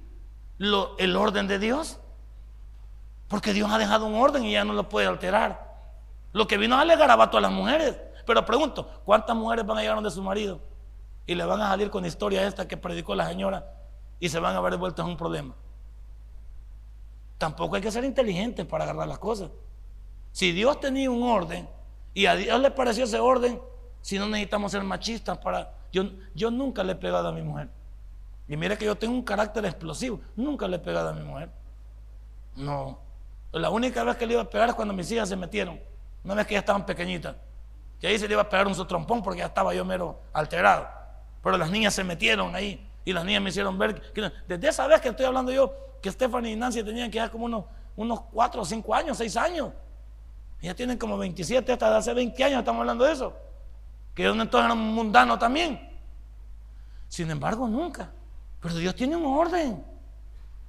[0.59, 1.99] el orden de Dios.
[3.27, 5.66] Porque Dios ha dejado un orden y ya no lo puede alterar.
[6.33, 7.97] Lo que vino a darle garabato a las mujeres.
[8.25, 10.59] Pero pregunto, ¿cuántas mujeres van a llegar donde su marido?
[11.25, 13.65] Y le van a salir con historia esta que predicó la señora
[14.19, 15.55] y se van a ver vueltos en un problema.
[17.37, 19.51] Tampoco hay que ser inteligentes para agarrar las cosas.
[20.31, 21.69] Si Dios tenía un orden
[22.13, 23.61] y a Dios le pareció ese orden,
[24.01, 25.73] si no necesitamos ser machistas para...
[25.91, 26.03] Yo,
[26.35, 27.69] yo nunca le he pegado a mi mujer.
[28.47, 30.19] Y mire que yo tengo un carácter explosivo.
[30.35, 31.49] Nunca le he pegado a mi mujer.
[32.55, 32.99] No.
[33.51, 35.79] La única vez que le iba a pegar es cuando mis hijas se metieron.
[36.27, 37.37] Una vez que ya estaban pequeñitas.
[38.01, 40.85] Que ahí se le iba a pegar un sotrompón porque ya estaba yo mero alterado.
[41.41, 42.85] Pero las niñas se metieron ahí.
[43.05, 46.11] Y las niñas me hicieron ver que desde esa vez que estoy hablando yo, que
[46.11, 47.63] Stephanie y Nancy tenían que ya como unos,
[47.95, 49.71] unos 4 o 5 años, 6 años.
[50.61, 53.33] Ya tienen como 27, hasta hace 20 años estamos hablando de eso.
[54.13, 55.97] Que ellos entonces eran mundanos también.
[57.07, 58.11] Sin embargo, nunca.
[58.59, 59.81] Pero Dios tiene un orden.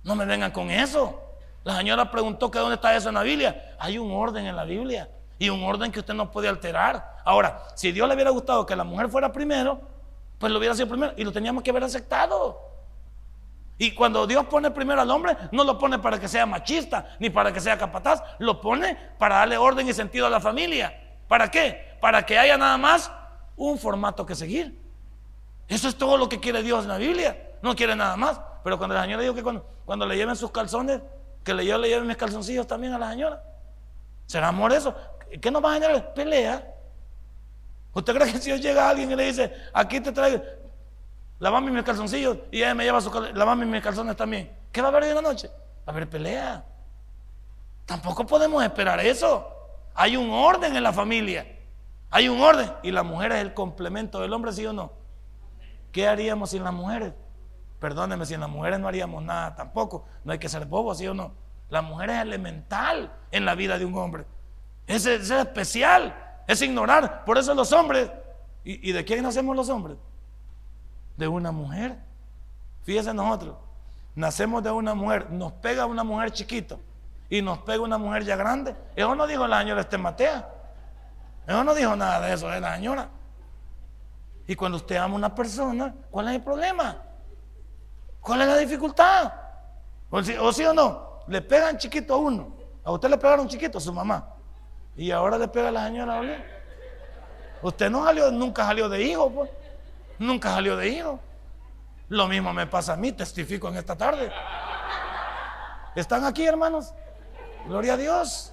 [0.04, 1.20] No me vengan con eso.
[1.64, 3.74] La señora preguntó que dónde está eso en la Biblia.
[3.80, 5.08] Hay un orden en la Biblia.
[5.38, 7.18] Y un orden que usted no puede alterar.
[7.24, 9.80] Ahora, si Dios le hubiera gustado que la mujer fuera primero,
[10.38, 12.68] pues lo hubiera sido primero y lo teníamos que haber aceptado.
[13.78, 17.30] Y cuando Dios pone primero al hombre, no lo pone para que sea machista ni
[17.30, 20.92] para que sea capataz, lo pone para darle orden y sentido a la familia.
[21.28, 21.96] ¿Para qué?
[22.00, 23.10] Para que haya nada más
[23.56, 24.80] un formato que seguir.
[25.68, 27.52] Eso es todo lo que quiere Dios en la Biblia.
[27.62, 28.40] No quiere nada más.
[28.64, 29.42] Pero cuando la señora dijo que
[29.84, 31.00] cuando, le lleven sus calzones,
[31.44, 33.42] que yo le lleven mis calzoncillos también a la señora.
[34.26, 34.94] ¿Será amor eso?
[35.40, 36.14] ¿Qué nos va a generar?
[36.14, 36.74] Pelea.
[37.92, 40.42] ¿Usted cree que si llega alguien y le dice, aquí te traigo,
[41.38, 44.52] lavame mis calzoncillos y ella me lleva su lavame mis calzones también.
[44.72, 45.48] ¿Qué va a haber en la noche?
[45.48, 46.64] Va a haber pelea.
[47.86, 49.48] Tampoco podemos esperar eso.
[49.94, 51.46] Hay un orden en la familia.
[52.10, 52.70] Hay un orden.
[52.82, 54.92] Y la mujer es el complemento del hombre, ¿sí o no?
[55.92, 57.14] ¿Qué haríamos sin las mujeres?
[57.80, 60.06] Perdóneme, sin las mujeres no haríamos nada tampoco.
[60.24, 61.32] No hay que ser bobo, ¿sí o no?
[61.70, 64.24] La mujer es elemental en la vida de un hombre.
[64.88, 66.14] Es, es especial,
[66.46, 67.24] es ignorar.
[67.24, 68.10] Por eso los hombres,
[68.64, 69.98] ¿y, de quién nacemos los hombres?
[71.16, 71.98] De una mujer.
[72.82, 73.56] Fíjense nosotros,
[74.14, 76.80] nacemos de una mujer, nos pega una mujer chiquito
[77.28, 78.74] y nos pega una mujer ya grande.
[78.96, 80.48] Eso no dijo la señora Este Matea.
[81.46, 83.10] Eso no dijo nada de eso de la señora.
[84.46, 87.02] Y cuando usted ama a una persona, ¿cuál es el problema?
[88.22, 89.32] ¿Cuál es la dificultad?
[90.08, 91.20] ¿O sí o, sí o no?
[91.26, 92.56] Le pegan chiquito a uno.
[92.82, 94.36] A usted le pegaron chiquito a su mamá.
[94.98, 96.20] Y ahora le pega a la señora
[97.62, 99.50] Usted no salió, nunca salió de hijo, pues.
[100.18, 101.20] Nunca salió de hijo.
[102.08, 104.30] Lo mismo me pasa a mí, testifico en esta tarde.
[105.94, 106.92] ¿Están aquí, hermanos?
[107.66, 108.52] Gloria a Dios.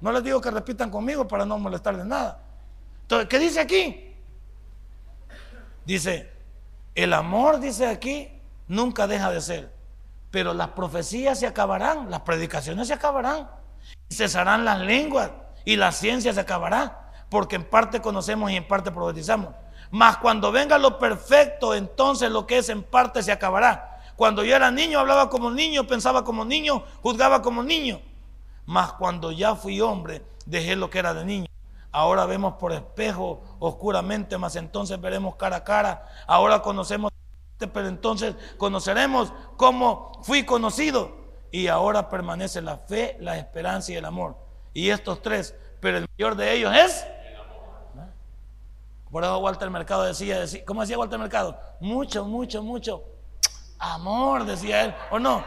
[0.00, 2.40] No les digo que repitan conmigo para no molestarles nada.
[3.02, 4.16] Entonces, ¿qué dice aquí?
[5.84, 6.32] Dice,
[6.96, 9.72] el amor, dice aquí, nunca deja de ser.
[10.32, 13.48] Pero las profecías se acabarán, las predicaciones se acabarán.
[14.08, 15.30] Cesarán las lenguas
[15.64, 19.54] y la ciencia se acabará, porque en parte conocemos y en parte profetizamos.
[19.90, 24.00] Mas cuando venga lo perfecto, entonces lo que es en parte se acabará.
[24.16, 28.00] Cuando yo era niño, hablaba como niño, pensaba como niño, juzgaba como niño.
[28.66, 31.46] Mas cuando ya fui hombre, dejé lo que era de niño.
[31.92, 36.06] Ahora vemos por espejo oscuramente, mas entonces veremos cara a cara.
[36.26, 37.10] Ahora conocemos,
[37.58, 41.18] pero entonces conoceremos cómo fui conocido.
[41.50, 44.36] Y ahora permanece la fe, la esperanza y el amor.
[44.72, 47.06] Y estos tres, pero el mayor de ellos es
[49.10, 51.58] por eso Walter Mercado decía, decía, ¿cómo decía Walter Mercado?
[51.80, 53.02] Mucho, mucho, mucho
[53.80, 55.42] amor, decía él, ¿o no?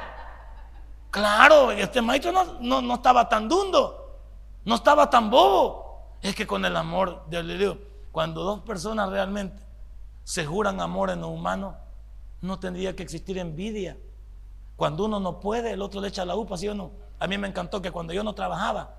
[1.11, 4.19] Claro, este maestro no, no, estaba tan dundo,
[4.65, 6.17] no estaba tan bobo.
[6.21, 7.77] Es que con el amor, digo,
[8.11, 9.61] cuando dos personas realmente
[10.23, 11.77] se juran amor en lo humano,
[12.41, 13.97] no tendría que existir envidia.
[14.75, 16.91] Cuando uno no puede, el otro le echa la upa, ¿sí o no?
[17.19, 18.95] A mí me encantó que cuando yo no trabajaba,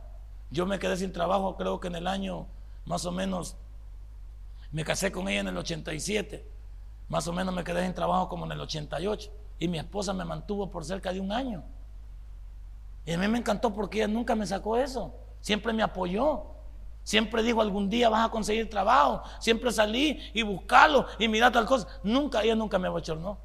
[0.55, 2.47] yo me quedé sin trabajo, creo que en el año
[2.85, 3.57] más o menos,
[4.71, 6.49] me casé con ella en el 87,
[7.09, 10.25] más o menos me quedé sin trabajo como en el 88, y mi esposa me
[10.25, 11.65] mantuvo por cerca de un año.
[13.05, 16.51] Y a mí me encantó porque ella nunca me sacó eso, siempre me apoyó.
[17.03, 19.23] Siempre dijo algún día vas a conseguir trabajo.
[19.39, 21.87] Siempre salí y buscarlo y mirar tal cosa.
[22.03, 23.37] Nunca, ella nunca me abochornó.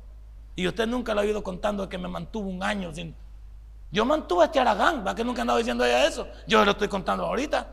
[0.56, 3.14] Y usted nunca lo ha oído contando de que me mantuvo un año sin,
[3.92, 6.28] yo mantuve a este Aragán, ¿va que nunca andaba diciendo ella eso?
[6.46, 7.68] Yo lo estoy contando ahorita.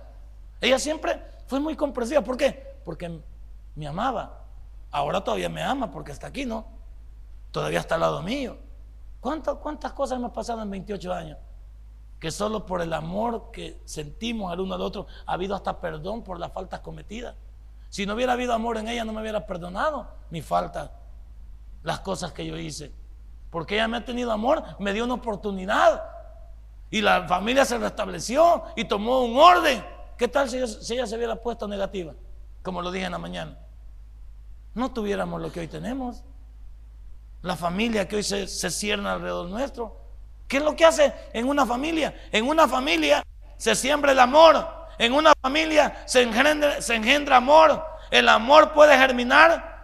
[0.61, 2.23] Ella siempre fue muy comprensiva.
[2.23, 2.79] ¿Por qué?
[2.85, 3.21] Porque
[3.75, 4.45] me amaba.
[4.91, 6.67] Ahora todavía me ama porque está aquí, ¿no?
[7.51, 8.57] Todavía está al lado mío.
[9.21, 11.39] ¿Cuántas, cuántas cosas hemos pasado en 28 años?
[12.19, 16.23] Que solo por el amor que sentimos al uno al otro ha habido hasta perdón
[16.23, 17.35] por las faltas cometidas.
[17.91, 20.93] Si no hubiera habido amor en ella, no me hubiera perdonado mi falta,
[21.83, 22.93] las cosas que yo hice.
[23.51, 26.03] Porque ella me ha tenido amor, me dio una oportunidad.
[26.91, 29.85] Y la familia se restableció y tomó un orden.
[30.17, 32.15] ¿Qué tal si ella, se hubiera puesto negativa?
[32.63, 33.59] Como lo dije en la mañana.
[34.75, 36.23] No tuviéramos lo que hoy tenemos.
[37.43, 39.97] La familia que hoy se, se cierne alrededor nuestro.
[40.49, 42.15] ¿Qué es lo que hace en una familia?
[42.33, 43.23] En una familia
[43.57, 44.87] se siembra el amor.
[44.99, 47.85] En una familia se engendra amor.
[48.11, 49.77] El amor puede germinar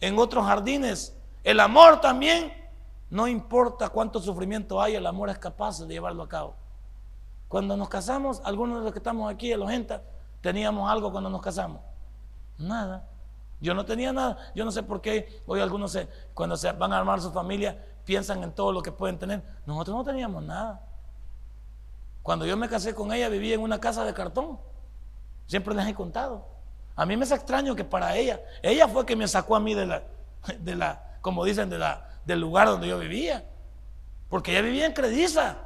[0.00, 1.16] en otros jardines.
[1.42, 2.52] El amor también
[3.14, 6.56] no importa cuánto sufrimiento hay, el amor es capaz de llevarlo a cabo.
[7.46, 10.00] Cuando nos casamos, algunos de los que estamos aquí en los gente,
[10.40, 11.80] teníamos algo cuando nos casamos.
[12.58, 13.06] Nada.
[13.60, 14.36] Yo no tenía nada.
[14.56, 17.86] Yo no sé por qué hoy algunos se, cuando se van a armar su familia
[18.04, 19.44] piensan en todo lo que pueden tener.
[19.64, 20.84] Nosotros no teníamos nada.
[22.20, 24.58] Cuando yo me casé con ella vivía en una casa de cartón.
[25.46, 26.48] Siempre les he contado.
[26.96, 29.72] A mí me es extraño que para ella, ella fue que me sacó a mí
[29.72, 30.02] de la,
[30.58, 33.44] de la como dicen, de la, del lugar donde yo vivía.
[34.28, 35.58] Porque ella vivía en Crediza.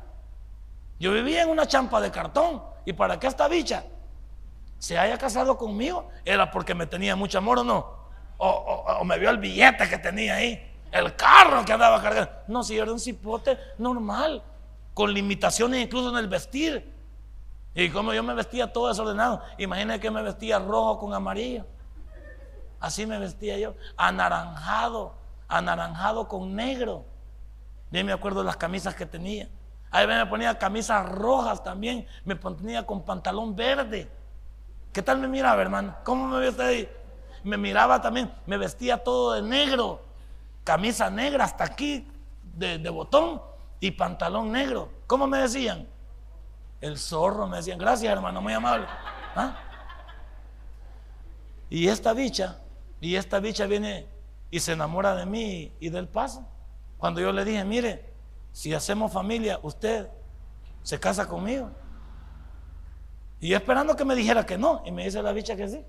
[0.98, 2.62] Yo vivía en una champa de cartón.
[2.84, 3.84] ¿Y para qué esta bicha
[4.78, 6.08] se haya casado conmigo?
[6.24, 7.98] Era porque me tenía mucho amor o no.
[8.38, 10.64] O, me vio el billete que tenía ahí.
[10.90, 12.30] El carro que andaba cargando.
[12.48, 14.42] No, si era un cipote normal.
[14.94, 16.94] Con limitaciones incluso en el vestir.
[17.74, 19.42] Y como yo me vestía todo desordenado.
[19.58, 21.64] Imagínate que me vestía rojo con amarillo.
[22.80, 23.74] Así me vestía yo.
[23.96, 25.17] Anaranjado
[25.48, 27.04] anaranjado con negro.
[27.90, 29.48] Bien me acuerdo de las camisas que tenía.
[29.90, 32.06] Ahí me ponía camisas rojas también.
[32.24, 34.10] Me ponía con pantalón verde.
[34.92, 35.96] ¿Qué tal me miraba, hermano?
[36.04, 36.88] ¿Cómo me ve ahí?
[37.44, 40.04] Me miraba también, me vestía todo de negro.
[40.64, 42.06] camisa negra hasta aquí
[42.42, 43.40] de, botón
[43.80, 44.90] y pantalón negro.
[45.06, 45.88] ¿Cómo me decían?
[46.80, 48.86] El zorro, me decían, gracias hermano, muy amable.
[49.34, 49.56] ¿Ah?
[51.70, 52.58] Y esta bicha,
[53.00, 54.06] y esta bicha viene
[54.50, 56.46] y se enamora de mí y del paso.
[56.96, 58.12] Cuando yo le dije, mire,
[58.52, 60.08] si hacemos familia, usted
[60.82, 61.70] se casa conmigo.
[63.40, 65.84] Y yo esperando que me dijera que no, y me dice la bicha que sí.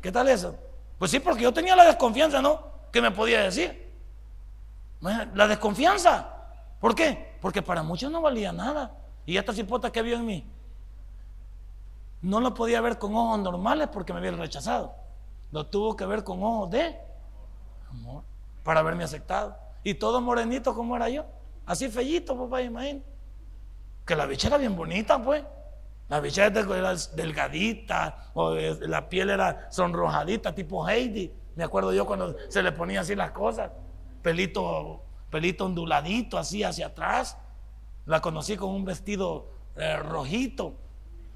[0.00, 0.56] ¿Qué tal eso?
[0.98, 2.72] Pues sí, porque yo tenía la desconfianza, ¿no?
[2.90, 3.92] Que me podía decir.
[5.00, 6.30] La desconfianza.
[6.80, 7.36] ¿Por qué?
[7.40, 8.96] Porque para muchos no valía nada.
[9.26, 10.50] Y esta cipota que vio en mí,
[12.20, 14.94] no lo podía ver con ojos normales porque me había rechazado.
[15.50, 16.98] Lo tuvo que ver con ojos de
[17.94, 18.24] amor
[18.62, 19.56] para haberme aceptado.
[19.82, 21.24] Y todo morenito como era yo.
[21.66, 23.04] Así fellito, papá, imagínate.
[24.06, 25.44] Que la bicha era bien bonita, pues.
[26.08, 26.62] La bicha era
[27.14, 31.32] delgadita, o la piel era sonrojadita, tipo Heidi.
[31.56, 33.70] Me acuerdo yo cuando se le ponía así las cosas.
[34.22, 37.38] Pelito, pelito onduladito, así hacia atrás.
[38.06, 40.74] La conocí con un vestido eh, rojito,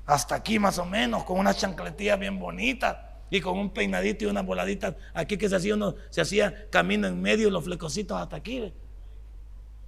[0.04, 4.28] hasta aquí más o menos, con una chancletilla bien bonita y con un peinadito y
[4.28, 8.36] una voladita aquí que se hacía uno, se hacía camino en medio, los flecocitos hasta
[8.36, 8.72] aquí.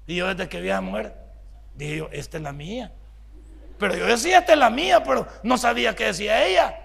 [0.07, 1.17] Y yo desde que vi a mujer,
[1.77, 2.93] dije yo, esta es la mía.
[3.79, 6.79] Pero yo decía, esta es la mía, pero no sabía qué decía ella.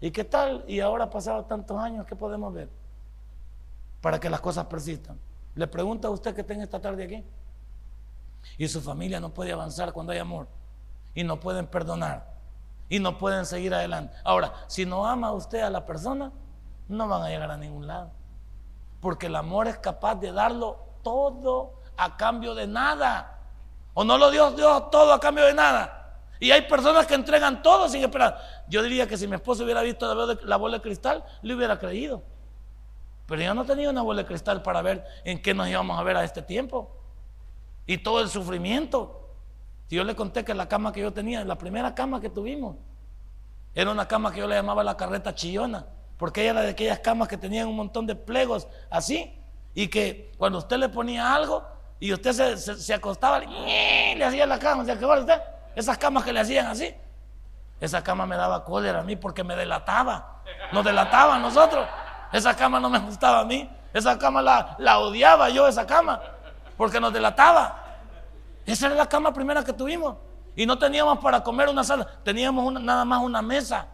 [0.00, 0.64] ¿Y qué tal?
[0.66, 2.68] Y ahora pasado tantos años, ¿qué podemos ver?
[4.00, 5.18] Para que las cosas persistan.
[5.54, 7.24] Le pregunto a usted que está esta tarde aquí.
[8.56, 10.48] Y su familia no puede avanzar cuando hay amor.
[11.14, 12.39] Y no pueden perdonar.
[12.90, 14.14] Y no pueden seguir adelante.
[14.24, 16.30] Ahora, si no ama usted a la persona,
[16.88, 18.10] no van a llegar a ningún lado.
[19.00, 23.38] Porque el amor es capaz de darlo todo a cambio de nada.
[23.94, 26.18] ¿O no lo dio Dios todo a cambio de nada?
[26.40, 28.40] Y hay personas que entregan todo sin esperar.
[28.66, 30.12] Yo diría que si mi esposo hubiera visto
[30.44, 32.22] la bola de cristal, le hubiera creído.
[33.26, 36.02] Pero yo no tenía una bola de cristal para ver en qué nos íbamos a
[36.02, 36.96] ver a este tiempo.
[37.86, 39.19] Y todo el sufrimiento.
[39.90, 42.76] Si yo le conté que la cama que yo tenía, la primera cama que tuvimos,
[43.74, 45.84] era una cama que yo le llamaba la carreta chillona,
[46.16, 49.36] porque ella era de aquellas camas que tenían un montón de plegos así,
[49.74, 51.66] y que cuando usted le ponía algo
[51.98, 55.42] y usted se, acostaba, le hacía la cama, ¿se acuerda usted?
[55.74, 56.94] Esas camas que le hacían así.
[57.80, 60.44] Esa cama me daba cólera a mí porque me delataba.
[60.70, 61.84] Nos delataba a nosotros.
[62.32, 63.68] Esa cama no me gustaba a mí.
[63.92, 66.22] Esa cama la, la odiaba yo, esa cama.
[66.76, 67.89] Porque nos delataba.
[68.70, 70.16] Esa era la cama primera que tuvimos.
[70.54, 72.06] Y no teníamos para comer una sala.
[72.22, 73.86] Teníamos nada más una mesa.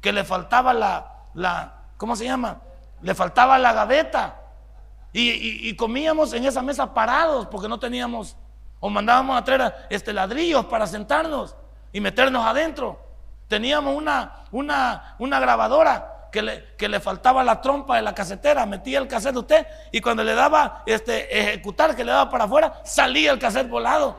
[0.00, 2.60] Que le faltaba la, la, ¿cómo se llama?
[3.02, 4.40] Le faltaba la gaveta.
[5.12, 8.36] Y, comíamos en esa mesa parados porque no teníamos
[8.80, 11.54] o mandábamos a traer este, ladrillos para sentarnos
[11.92, 12.98] y meternos adentro.
[13.46, 18.66] Teníamos una, una, una grabadora que le, faltaba la trompa de la casetera.
[18.66, 22.80] Metía el cassette usted y cuando le daba este, ejecutar, que le daba para afuera,
[22.84, 24.16] salía el cassette volado.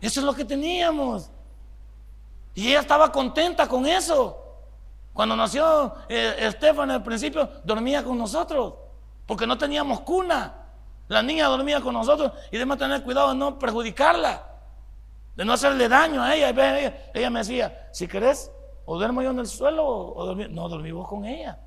[0.00, 1.30] Eso es lo que teníamos.
[2.54, 4.40] Y ella estaba contenta con eso.
[5.12, 8.74] Cuando nació eh, Estefan al principio, dormía con nosotros,
[9.26, 10.54] porque no teníamos cuna.
[11.06, 14.42] La niña dormía con nosotros y debemos tener cuidado de no perjudicarla,
[15.36, 16.50] de no hacerle daño a ella.
[17.14, 18.50] Ella, me decía, si querés,
[18.86, 20.50] o duermo yo en el suelo o, dormir.
[20.50, 21.58] No, dormí vos con ella.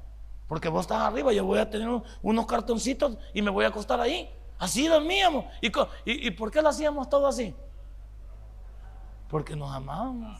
[0.47, 1.89] Porque vos estás arriba, yo voy a tener
[2.21, 4.29] unos cartoncitos y me voy a acostar ahí.
[4.57, 5.45] Así dormíamos.
[5.61, 5.71] ¿Y,
[6.05, 7.53] y, por qué lo hacíamos todo así?
[9.29, 10.39] Porque nos amábamos.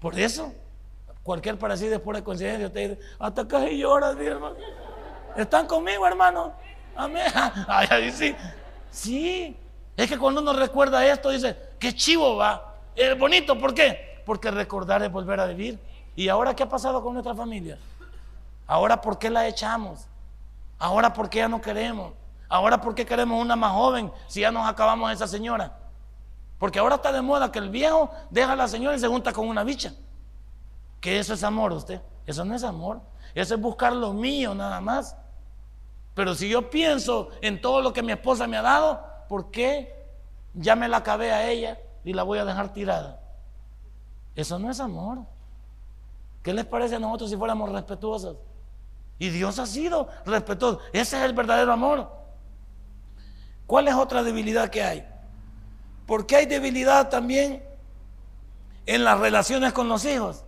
[0.00, 0.52] Por eso,
[1.22, 4.56] cualquier parecido después de coincidencia, te dice, hasta casi lloras, mi hermano.
[5.36, 6.52] ¿Están conmigo, hermano?
[6.94, 7.26] Amén.
[7.68, 8.34] Ay, sí.
[8.90, 9.56] Sí.
[9.96, 12.74] Es que cuando uno recuerda esto, dice, qué chivo va.
[12.94, 14.15] Es bonito, ¿por qué?
[14.26, 15.80] Porque recordar es volver a vivir.
[16.14, 17.78] ¿Y ahora qué ha pasado con nuestra familia?
[18.66, 20.06] Ahora, ¿por qué la echamos?
[20.78, 22.12] Ahora, ¿por qué ya no queremos?
[22.48, 25.78] Ahora, ¿por qué queremos una más joven si ya nos acabamos esa señora?
[26.58, 29.32] Porque ahora está de moda que el viejo deja a la señora y se junta
[29.32, 29.94] con una bicha.
[31.00, 32.00] ¿Qué eso es amor usted?
[32.26, 33.00] Eso no es amor.
[33.34, 35.16] Eso es buscar lo mío nada más.
[36.14, 39.94] Pero si yo pienso en todo lo que mi esposa me ha dado, ¿por qué
[40.54, 43.20] ya me la acabé a ella y la voy a dejar tirada?
[44.36, 45.20] Eso no es amor.
[46.42, 48.36] ¿Qué les parece a nosotros si fuéramos respetuosos?
[49.18, 50.80] Y Dios ha sido respetuoso.
[50.92, 52.12] Ese es el verdadero amor.
[53.66, 55.08] ¿Cuál es otra debilidad que hay?
[56.06, 57.64] Porque hay debilidad también
[58.84, 60.44] en las relaciones con los hijos.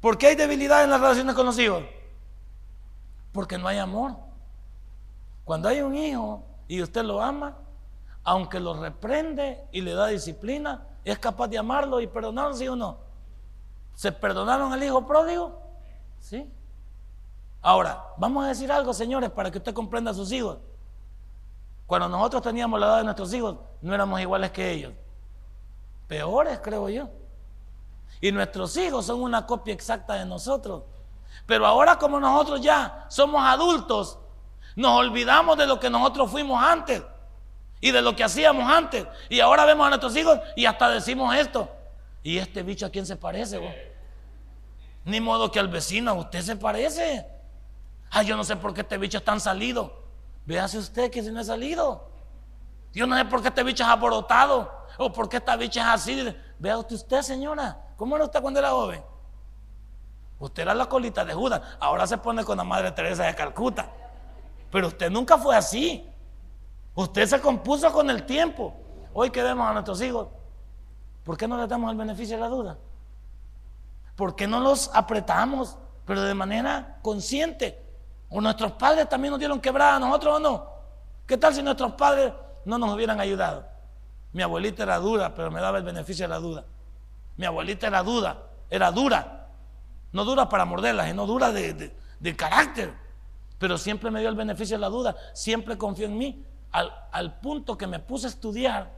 [0.00, 1.84] ¿Por qué hay debilidad en las relaciones con los hijos?
[3.32, 4.16] Porque no hay amor.
[5.44, 7.58] Cuando hay un hijo y usted lo ama,
[8.24, 12.76] aunque lo reprende y le da disciplina, es capaz de amarlo y perdonarlo, ¿sí o
[12.76, 12.98] no?
[13.94, 15.60] ¿Se perdonaron al hijo pródigo?
[16.20, 16.50] Sí.
[17.62, 20.58] Ahora, vamos a decir algo, señores, para que usted comprenda a sus hijos.
[21.86, 24.92] Cuando nosotros teníamos la edad de nuestros hijos, no éramos iguales que ellos.
[26.06, 27.08] Peores, creo yo.
[28.20, 30.84] Y nuestros hijos son una copia exacta de nosotros.
[31.46, 34.18] Pero ahora como nosotros ya somos adultos,
[34.76, 37.02] nos olvidamos de lo que nosotros fuimos antes
[37.80, 39.06] y de lo que hacíamos antes.
[39.28, 41.68] Y ahora vemos a nuestros hijos y hasta decimos esto.
[42.22, 43.60] ¿Y este bicho a quién se parece?
[45.04, 47.26] Ni modo que al vecino, a usted se parece.
[48.10, 50.02] Ay, yo no sé por qué este bicho es tan salido.
[50.44, 52.10] Véase usted que si no ha salido.
[52.92, 54.80] Yo no sé por qué este bicho es aborotado.
[54.98, 56.36] O por qué esta bicha es así.
[56.58, 57.78] Vea usted, señora.
[57.96, 59.02] ¿Cómo era usted cuando era joven?
[60.38, 61.62] Usted era la colita de Judas.
[61.78, 63.90] Ahora se pone con la Madre Teresa de Calcuta.
[64.70, 66.09] Pero usted nunca fue así.
[67.00, 68.74] Usted se compuso con el tiempo.
[69.14, 70.28] Hoy que vemos a nuestros hijos,
[71.24, 72.76] ¿por qué no les damos el beneficio de la duda?
[74.16, 77.82] ¿Por qué no los apretamos, pero de manera consciente?
[78.28, 80.66] O nuestros padres también nos dieron quebrada, a nosotros o no.
[81.26, 82.34] ¿Qué tal si nuestros padres
[82.66, 83.64] no nos hubieran ayudado?
[84.34, 86.66] Mi abuelita era dura, pero me daba el beneficio de la duda.
[87.38, 89.48] Mi abuelita era dura, era dura.
[90.12, 92.92] No dura para morderlas, sino dura de, de carácter.
[93.58, 95.16] Pero siempre me dio el beneficio de la duda.
[95.32, 98.90] Siempre confió en mí al, punto que me puse a estudiar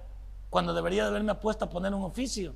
[0.50, 2.54] cuando debería de haberme puesto a poner un oficio.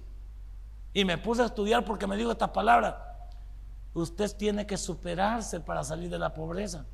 [0.92, 3.30] Y me puse a estudiar porque me dijo esta palabra.
[3.94, 6.84] Usted tiene que superarse para salir de la pobreza.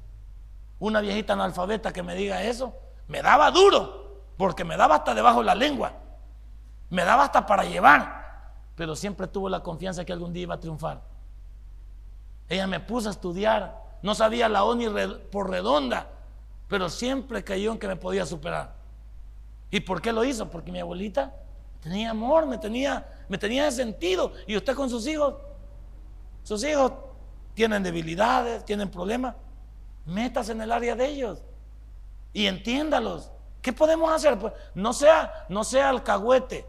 [0.79, 2.75] Una viejita analfabeta que me diga eso,
[3.09, 5.93] me daba duro, porque me daba hasta debajo de la lengua.
[6.91, 8.23] Me daba hasta para llevar.
[8.77, 11.03] Pero siempre tuvo la confianza que algún día iba a triunfar.
[12.49, 13.83] Ella me puso a estudiar.
[14.03, 14.87] No sabía la ONI
[15.31, 16.09] por redonda
[16.73, 18.75] pero siempre cayó en que me podía superar.
[19.71, 20.51] ¿Y por qué lo hizo?
[20.51, 21.35] Porque mi abuelita
[21.83, 24.33] tenía amor, me tenía, me tenía sentido.
[24.47, 25.35] Y usted con sus hijos,
[26.43, 26.95] sus hijos
[27.53, 29.35] tienen debilidades, tienen problemas.
[30.07, 31.43] Metas en el área de ellos
[32.33, 33.31] y entiéndalos.
[33.61, 34.39] ¿Qué podemos hacer?
[34.39, 36.67] Pues no sea, no sea alcahuete,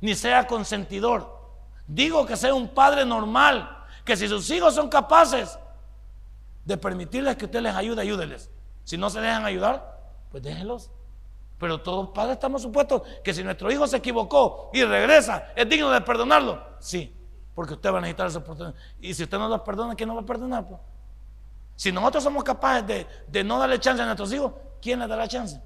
[0.00, 1.60] ni sea consentidor.
[1.86, 5.58] Digo que sea un padre normal, que si sus hijos son capaces
[6.64, 8.50] de permitirles que usted les ayude, ayúdeles.
[8.84, 10.90] Si no se dejan ayudar, pues déjenlos.
[11.58, 15.90] Pero todos padres estamos supuestos que si nuestro hijo se equivocó y regresa, es digno
[15.90, 16.60] de perdonarlo.
[16.80, 17.14] Sí,
[17.54, 18.74] porque usted va a necesitar esa oportunidad.
[19.00, 20.66] Y si usted no lo perdona, ¿quién no va a perdonar?
[20.66, 20.80] Pues?
[21.76, 25.28] Si nosotros somos capaces de, de no darle chance a nuestros hijos, ¿quién les dará
[25.28, 25.60] chance?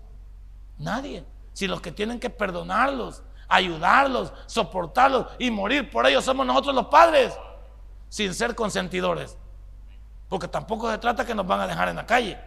[0.78, 1.24] Nadie.
[1.52, 6.86] Si los que tienen que perdonarlos, ayudarlos, soportarlos y morir por ellos somos nosotros los
[6.86, 7.34] padres,
[8.08, 9.38] sin ser consentidores.
[10.28, 12.38] Porque tampoco se trata que nos van a dejar en la calle.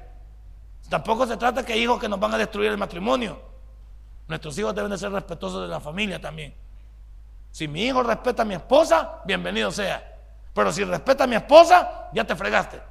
[0.88, 3.42] Tampoco se trata que hijos que nos van a destruir el matrimonio.
[4.28, 6.56] Nuestros hijos deben de ser respetuosos de la familia también.
[7.52, 10.04] Si mi hijo respeta a mi esposa, bienvenido sea.
[10.54, 12.82] Pero si respeta a mi esposa, ya te fregaste.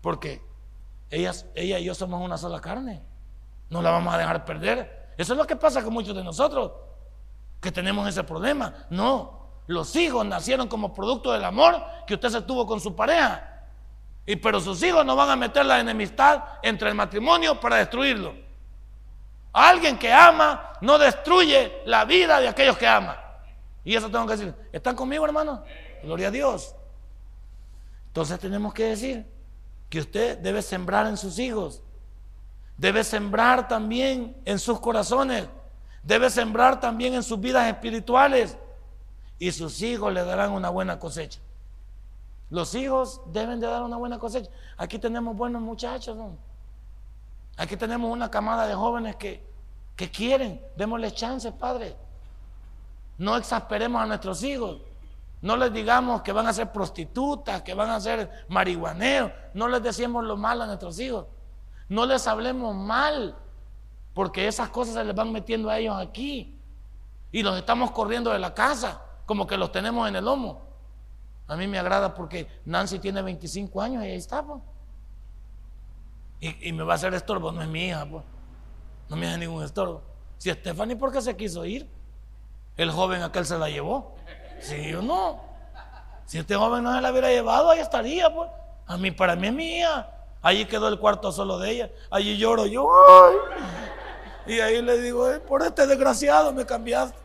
[0.00, 0.42] Porque
[1.10, 3.02] ella, ella y yo somos una sola carne.
[3.68, 5.12] No la vamos a dejar perder.
[5.16, 6.72] Eso es lo que pasa con muchos de nosotros,
[7.60, 8.72] que tenemos ese problema.
[8.90, 9.36] No,
[9.66, 13.55] los hijos nacieron como producto del amor que usted se tuvo con su pareja.
[14.26, 18.34] Y pero sus hijos no van a meter la enemistad entre el matrimonio para destruirlo.
[19.52, 23.16] Alguien que ama no destruye la vida de aquellos que ama.
[23.84, 24.54] Y eso tengo que decir.
[24.72, 25.62] ¿Están conmigo, hermano?
[26.02, 26.74] Gloria a Dios.
[28.08, 29.26] Entonces tenemos que decir
[29.88, 31.82] que usted debe sembrar en sus hijos.
[32.76, 35.48] Debe sembrar también en sus corazones.
[36.02, 38.58] Debe sembrar también en sus vidas espirituales.
[39.38, 41.40] Y sus hijos le darán una buena cosecha.
[42.50, 44.50] Los hijos deben de dar una buena cosecha.
[44.76, 46.16] Aquí tenemos buenos muchachos.
[47.56, 49.44] Aquí tenemos una camada de jóvenes que,
[49.96, 50.60] que quieren.
[50.76, 51.96] Démosles chances, Padre.
[53.18, 54.80] No exasperemos a nuestros hijos.
[55.42, 59.32] No les digamos que van a ser prostitutas, que van a ser marihuaneros.
[59.54, 61.26] No les decimos lo malo a nuestros hijos.
[61.88, 63.36] No les hablemos mal,
[64.14, 66.58] porque esas cosas se les van metiendo a ellos aquí.
[67.32, 70.65] Y los estamos corriendo de la casa, como que los tenemos en el lomo.
[71.48, 74.60] A mí me agrada porque Nancy tiene 25 años y ahí está, pues.
[76.40, 78.24] y, me va a hacer estorbo, no es mi hija, pues.
[79.08, 80.02] No me hace ningún estorbo.
[80.38, 81.88] Si Stephanie, ¿por qué se quiso ir?
[82.76, 84.16] El joven aquel se la llevó.
[84.60, 85.40] ¿Sí o no?
[86.26, 88.50] Si este joven no se la hubiera llevado, ahí estaría, pues.
[88.86, 90.10] A mí, para mí es mi hija.
[90.42, 91.90] Allí quedó el cuarto solo de ella.
[92.10, 92.88] Allí lloro yo.
[94.46, 97.18] Y ahí le digo, por este desgraciado me cambiaste.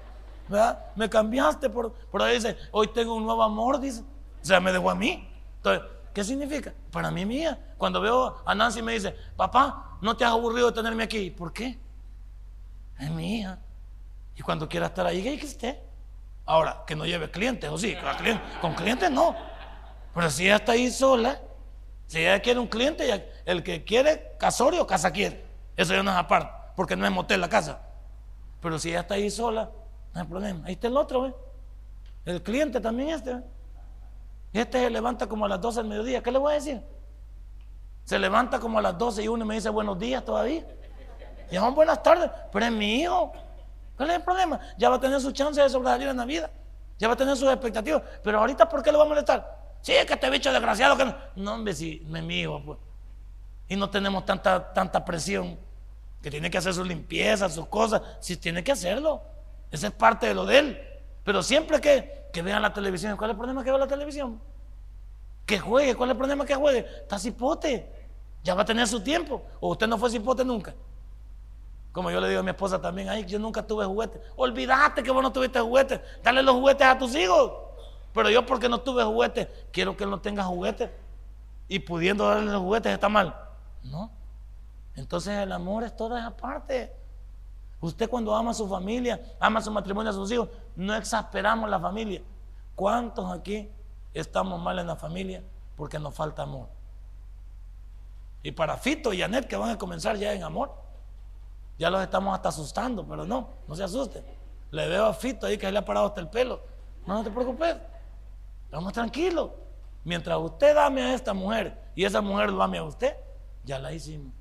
[0.48, 0.86] ¿verdad?
[0.96, 4.04] Me cambiaste por, por ahí dice, hoy tengo un nuevo amor, dice.
[4.42, 5.28] O sea, me dejó a mí.
[5.58, 6.74] Entonces, ¿qué significa?
[6.92, 7.76] Para mí mía.
[7.78, 11.30] Cuando veo a Nancy me dice, papá, no te has aburrido de tenerme aquí.
[11.30, 11.80] ¿Por qué?
[13.00, 13.60] Es mi hija.
[14.36, 15.82] Y cuando quiera estar ahí, que esté.
[16.46, 17.96] Ahora, que no lleve clientes, o sí,
[18.60, 19.36] con clientes no.
[20.14, 21.40] Pero si ella está ahí sola,
[22.08, 25.46] si ella quiere un cliente, el que quiere casorio, casa quiere.
[25.78, 26.52] Eso ya no es aparte.
[26.76, 27.82] porque no es motel la casa.
[28.62, 29.70] Pero si ella está ahí sola,
[30.14, 30.66] no hay problema.
[30.66, 31.34] Ahí está el otro, ¿ve?
[32.26, 33.32] El cliente también este.
[33.32, 33.42] Y
[34.60, 36.22] este se levanta como a las 12 del mediodía.
[36.22, 36.82] ¿Qué le voy a decir?
[38.04, 40.66] Se levanta como a las 12 y uno me dice buenos días todavía.
[41.50, 42.30] Y aún buenas tardes.
[42.52, 43.32] Pero es mi hijo.
[43.96, 44.60] ¿Cuál es el problema?
[44.78, 46.50] Ya va a tener su chance de sobresalir en la vida.
[46.98, 48.02] Ya va a tener sus expectativas.
[48.24, 49.60] Pero ahorita, ¿por qué le va a molestar?
[49.82, 51.16] Sí, es que este bicho desgraciado que no.
[51.36, 52.80] No, hombre, si no es mi hijo, pues.
[53.68, 55.58] Y no tenemos tanta, tanta presión.
[56.22, 58.02] Que tiene que hacer su limpieza, sus cosas.
[58.20, 59.22] Si tiene que hacerlo.
[59.72, 60.82] Esa es parte de lo de él.
[61.24, 64.42] Pero siempre que, que vean la televisión, ¿cuál es el problema que vea la televisión?
[65.46, 66.80] Que juegue, ¿cuál es el problema que juegue?
[66.80, 67.92] Está cipote,
[68.44, 69.44] ya va a tener su tiempo.
[69.60, 70.74] O usted no fue cipote nunca.
[71.92, 74.22] Como yo le digo a mi esposa también, ay, yo nunca tuve juguetes.
[74.38, 76.00] Olvídate que vos no tuviste juguetes.
[76.24, 77.52] Dale los juguetes a tus hijos.
[78.14, 80.90] Pero yo porque no tuve juguetes, quiero que él no tenga juguetes.
[81.68, 83.36] Y pudiendo darle los juguetes está mal.
[83.84, 84.12] No.
[84.96, 86.94] Entonces el amor es toda esa parte.
[87.82, 91.68] Usted cuando ama a su familia, ama a su matrimonio, a sus hijos, no exasperamos
[91.70, 92.22] la familia.
[92.76, 93.70] ¿Cuántos aquí
[94.14, 95.44] estamos mal en la familia
[95.76, 96.70] porque nos falta amor?
[98.44, 100.74] Y para Fito y Anet que van a comenzar ya en amor,
[101.80, 104.24] ya los estamos hasta asustando, pero no, no se asuste.
[104.70, 106.62] Le veo a Fito ahí que le ha parado hasta el pelo.
[107.08, 107.78] No, no te preocupes,
[108.70, 109.50] vamos tranquilos.
[110.04, 113.16] Mientras usted ame a esta mujer y esa mujer lo ame a usted,
[113.64, 114.34] ya la hicimos.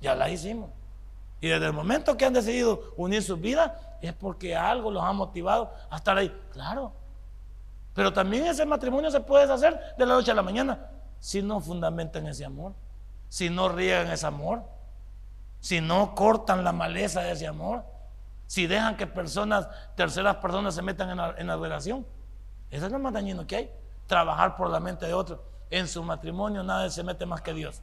[0.00, 0.70] Ya la hicimos.
[1.40, 5.12] Y desde el momento que han decidido unir sus vidas, es porque algo los ha
[5.12, 6.34] motivado a estar ahí.
[6.52, 6.92] Claro.
[7.94, 11.60] Pero también ese matrimonio se puede hacer de la noche a la mañana si no
[11.60, 12.72] fundamentan ese amor,
[13.28, 14.62] si no riegan ese amor,
[15.60, 17.84] si no cortan la maleza de ese amor,
[18.46, 22.06] si dejan que personas, terceras personas se metan en la, en la relación.
[22.70, 23.70] Eso es lo más dañino que hay.
[24.06, 25.44] Trabajar por la mente de otro.
[25.68, 27.82] En su matrimonio nadie se mete más que Dios.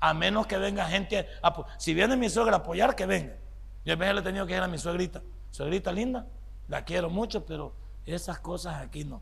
[0.00, 1.28] A menos que venga gente,
[1.76, 3.36] si viene mi suegra a apoyar, que venga.
[3.84, 5.22] Yo a veces le he tenido que ir a mi suegrita.
[5.50, 6.26] Suegrita linda,
[6.68, 7.74] la quiero mucho, pero
[8.06, 9.20] esas cosas aquí no.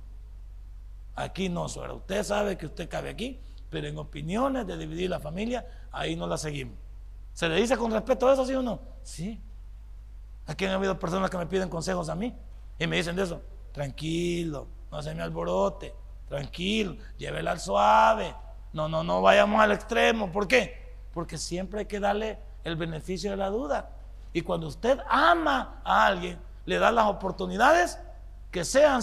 [1.16, 1.94] Aquí no, suegra.
[1.94, 6.28] Usted sabe que usted cabe aquí, pero en opiniones de dividir la familia, ahí no
[6.28, 6.76] la seguimos.
[7.32, 8.80] ¿Se le dice con respeto a eso, sí o no?
[9.02, 9.40] Sí.
[10.46, 12.34] Aquí han habido personas que me piden consejos a mí
[12.78, 13.42] y me dicen de eso.
[13.72, 15.92] Tranquilo, no se me alborote,
[16.28, 18.34] tranquilo, llévela al suave
[18.72, 20.30] no, no, no vayamos al extremo.
[20.30, 20.94] ¿Por qué?
[21.12, 23.90] Porque siempre hay que darle el beneficio de la duda.
[24.32, 27.98] Y cuando usted ama a alguien, le da las oportunidades
[28.50, 29.00] que sean.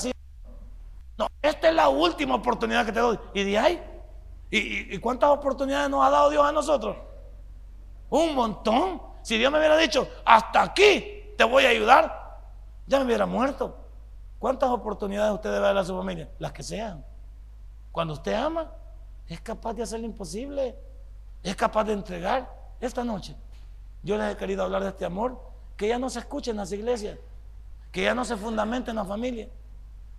[1.18, 3.20] No, esta es la última oportunidad que te doy.
[3.34, 3.84] Y de ahí,
[4.52, 6.96] ¿y, cuántas oportunidades nos ha dado Dios a nosotros?
[8.10, 9.02] Un montón.
[9.24, 12.40] Si Dios me hubiera dicho, hasta aquí te voy a ayudar,
[12.86, 13.76] ya me hubiera muerto.
[14.38, 16.30] ¿Cuántas oportunidades usted debe dar a su familia?
[16.38, 17.04] Las que sean.
[17.92, 18.72] Cuando usted ama,
[19.28, 20.76] es capaz de hacer lo imposible,
[21.44, 22.54] es capaz de entregar.
[22.80, 23.36] Esta noche
[24.04, 25.40] yo les he querido hablar de este amor
[25.76, 27.18] que ya no se escucha en las iglesias,
[27.92, 29.50] que ya no se fundamenta en la familia,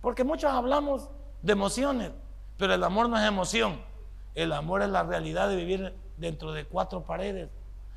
[0.01, 1.09] porque muchos hablamos
[1.41, 2.11] de emociones,
[2.57, 3.81] pero el amor no es emoción,
[4.35, 7.49] el amor es la realidad de vivir dentro de cuatro paredes,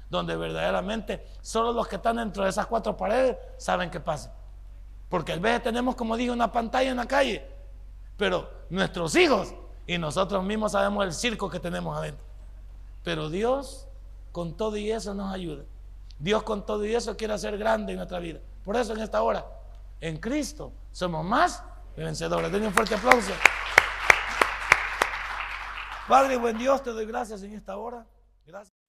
[0.08, 4.34] donde verdaderamente solo los que están dentro de esas cuatro paredes saben qué pasa.
[5.08, 7.44] Porque a veces tenemos, como dije, una pantalla en la calle,
[8.16, 9.54] pero nuestros hijos
[9.91, 12.24] y nosotros mismos sabemos el circo que tenemos adentro.
[13.03, 13.88] Pero Dios
[14.30, 15.64] con todo y eso nos ayuda.
[16.16, 18.38] Dios con todo y eso quiere hacer grande en nuestra vida.
[18.62, 19.45] Por eso en esta hora,
[20.01, 21.64] en Cristo, somos más
[21.97, 22.53] vencedores.
[22.53, 23.32] Denle un fuerte aplauso.
[26.07, 28.07] Padre, buen Dios, te doy gracias en esta hora.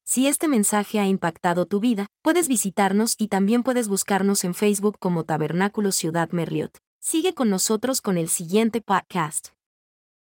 [0.04, 4.98] Si este mensaje ha impactado tu vida, puedes visitarnos y también puedes buscarnos en Facebook
[5.00, 6.78] como Tabernáculo Ciudad Merliot.
[7.00, 9.50] Sigue con nosotros con el siguiente podcast.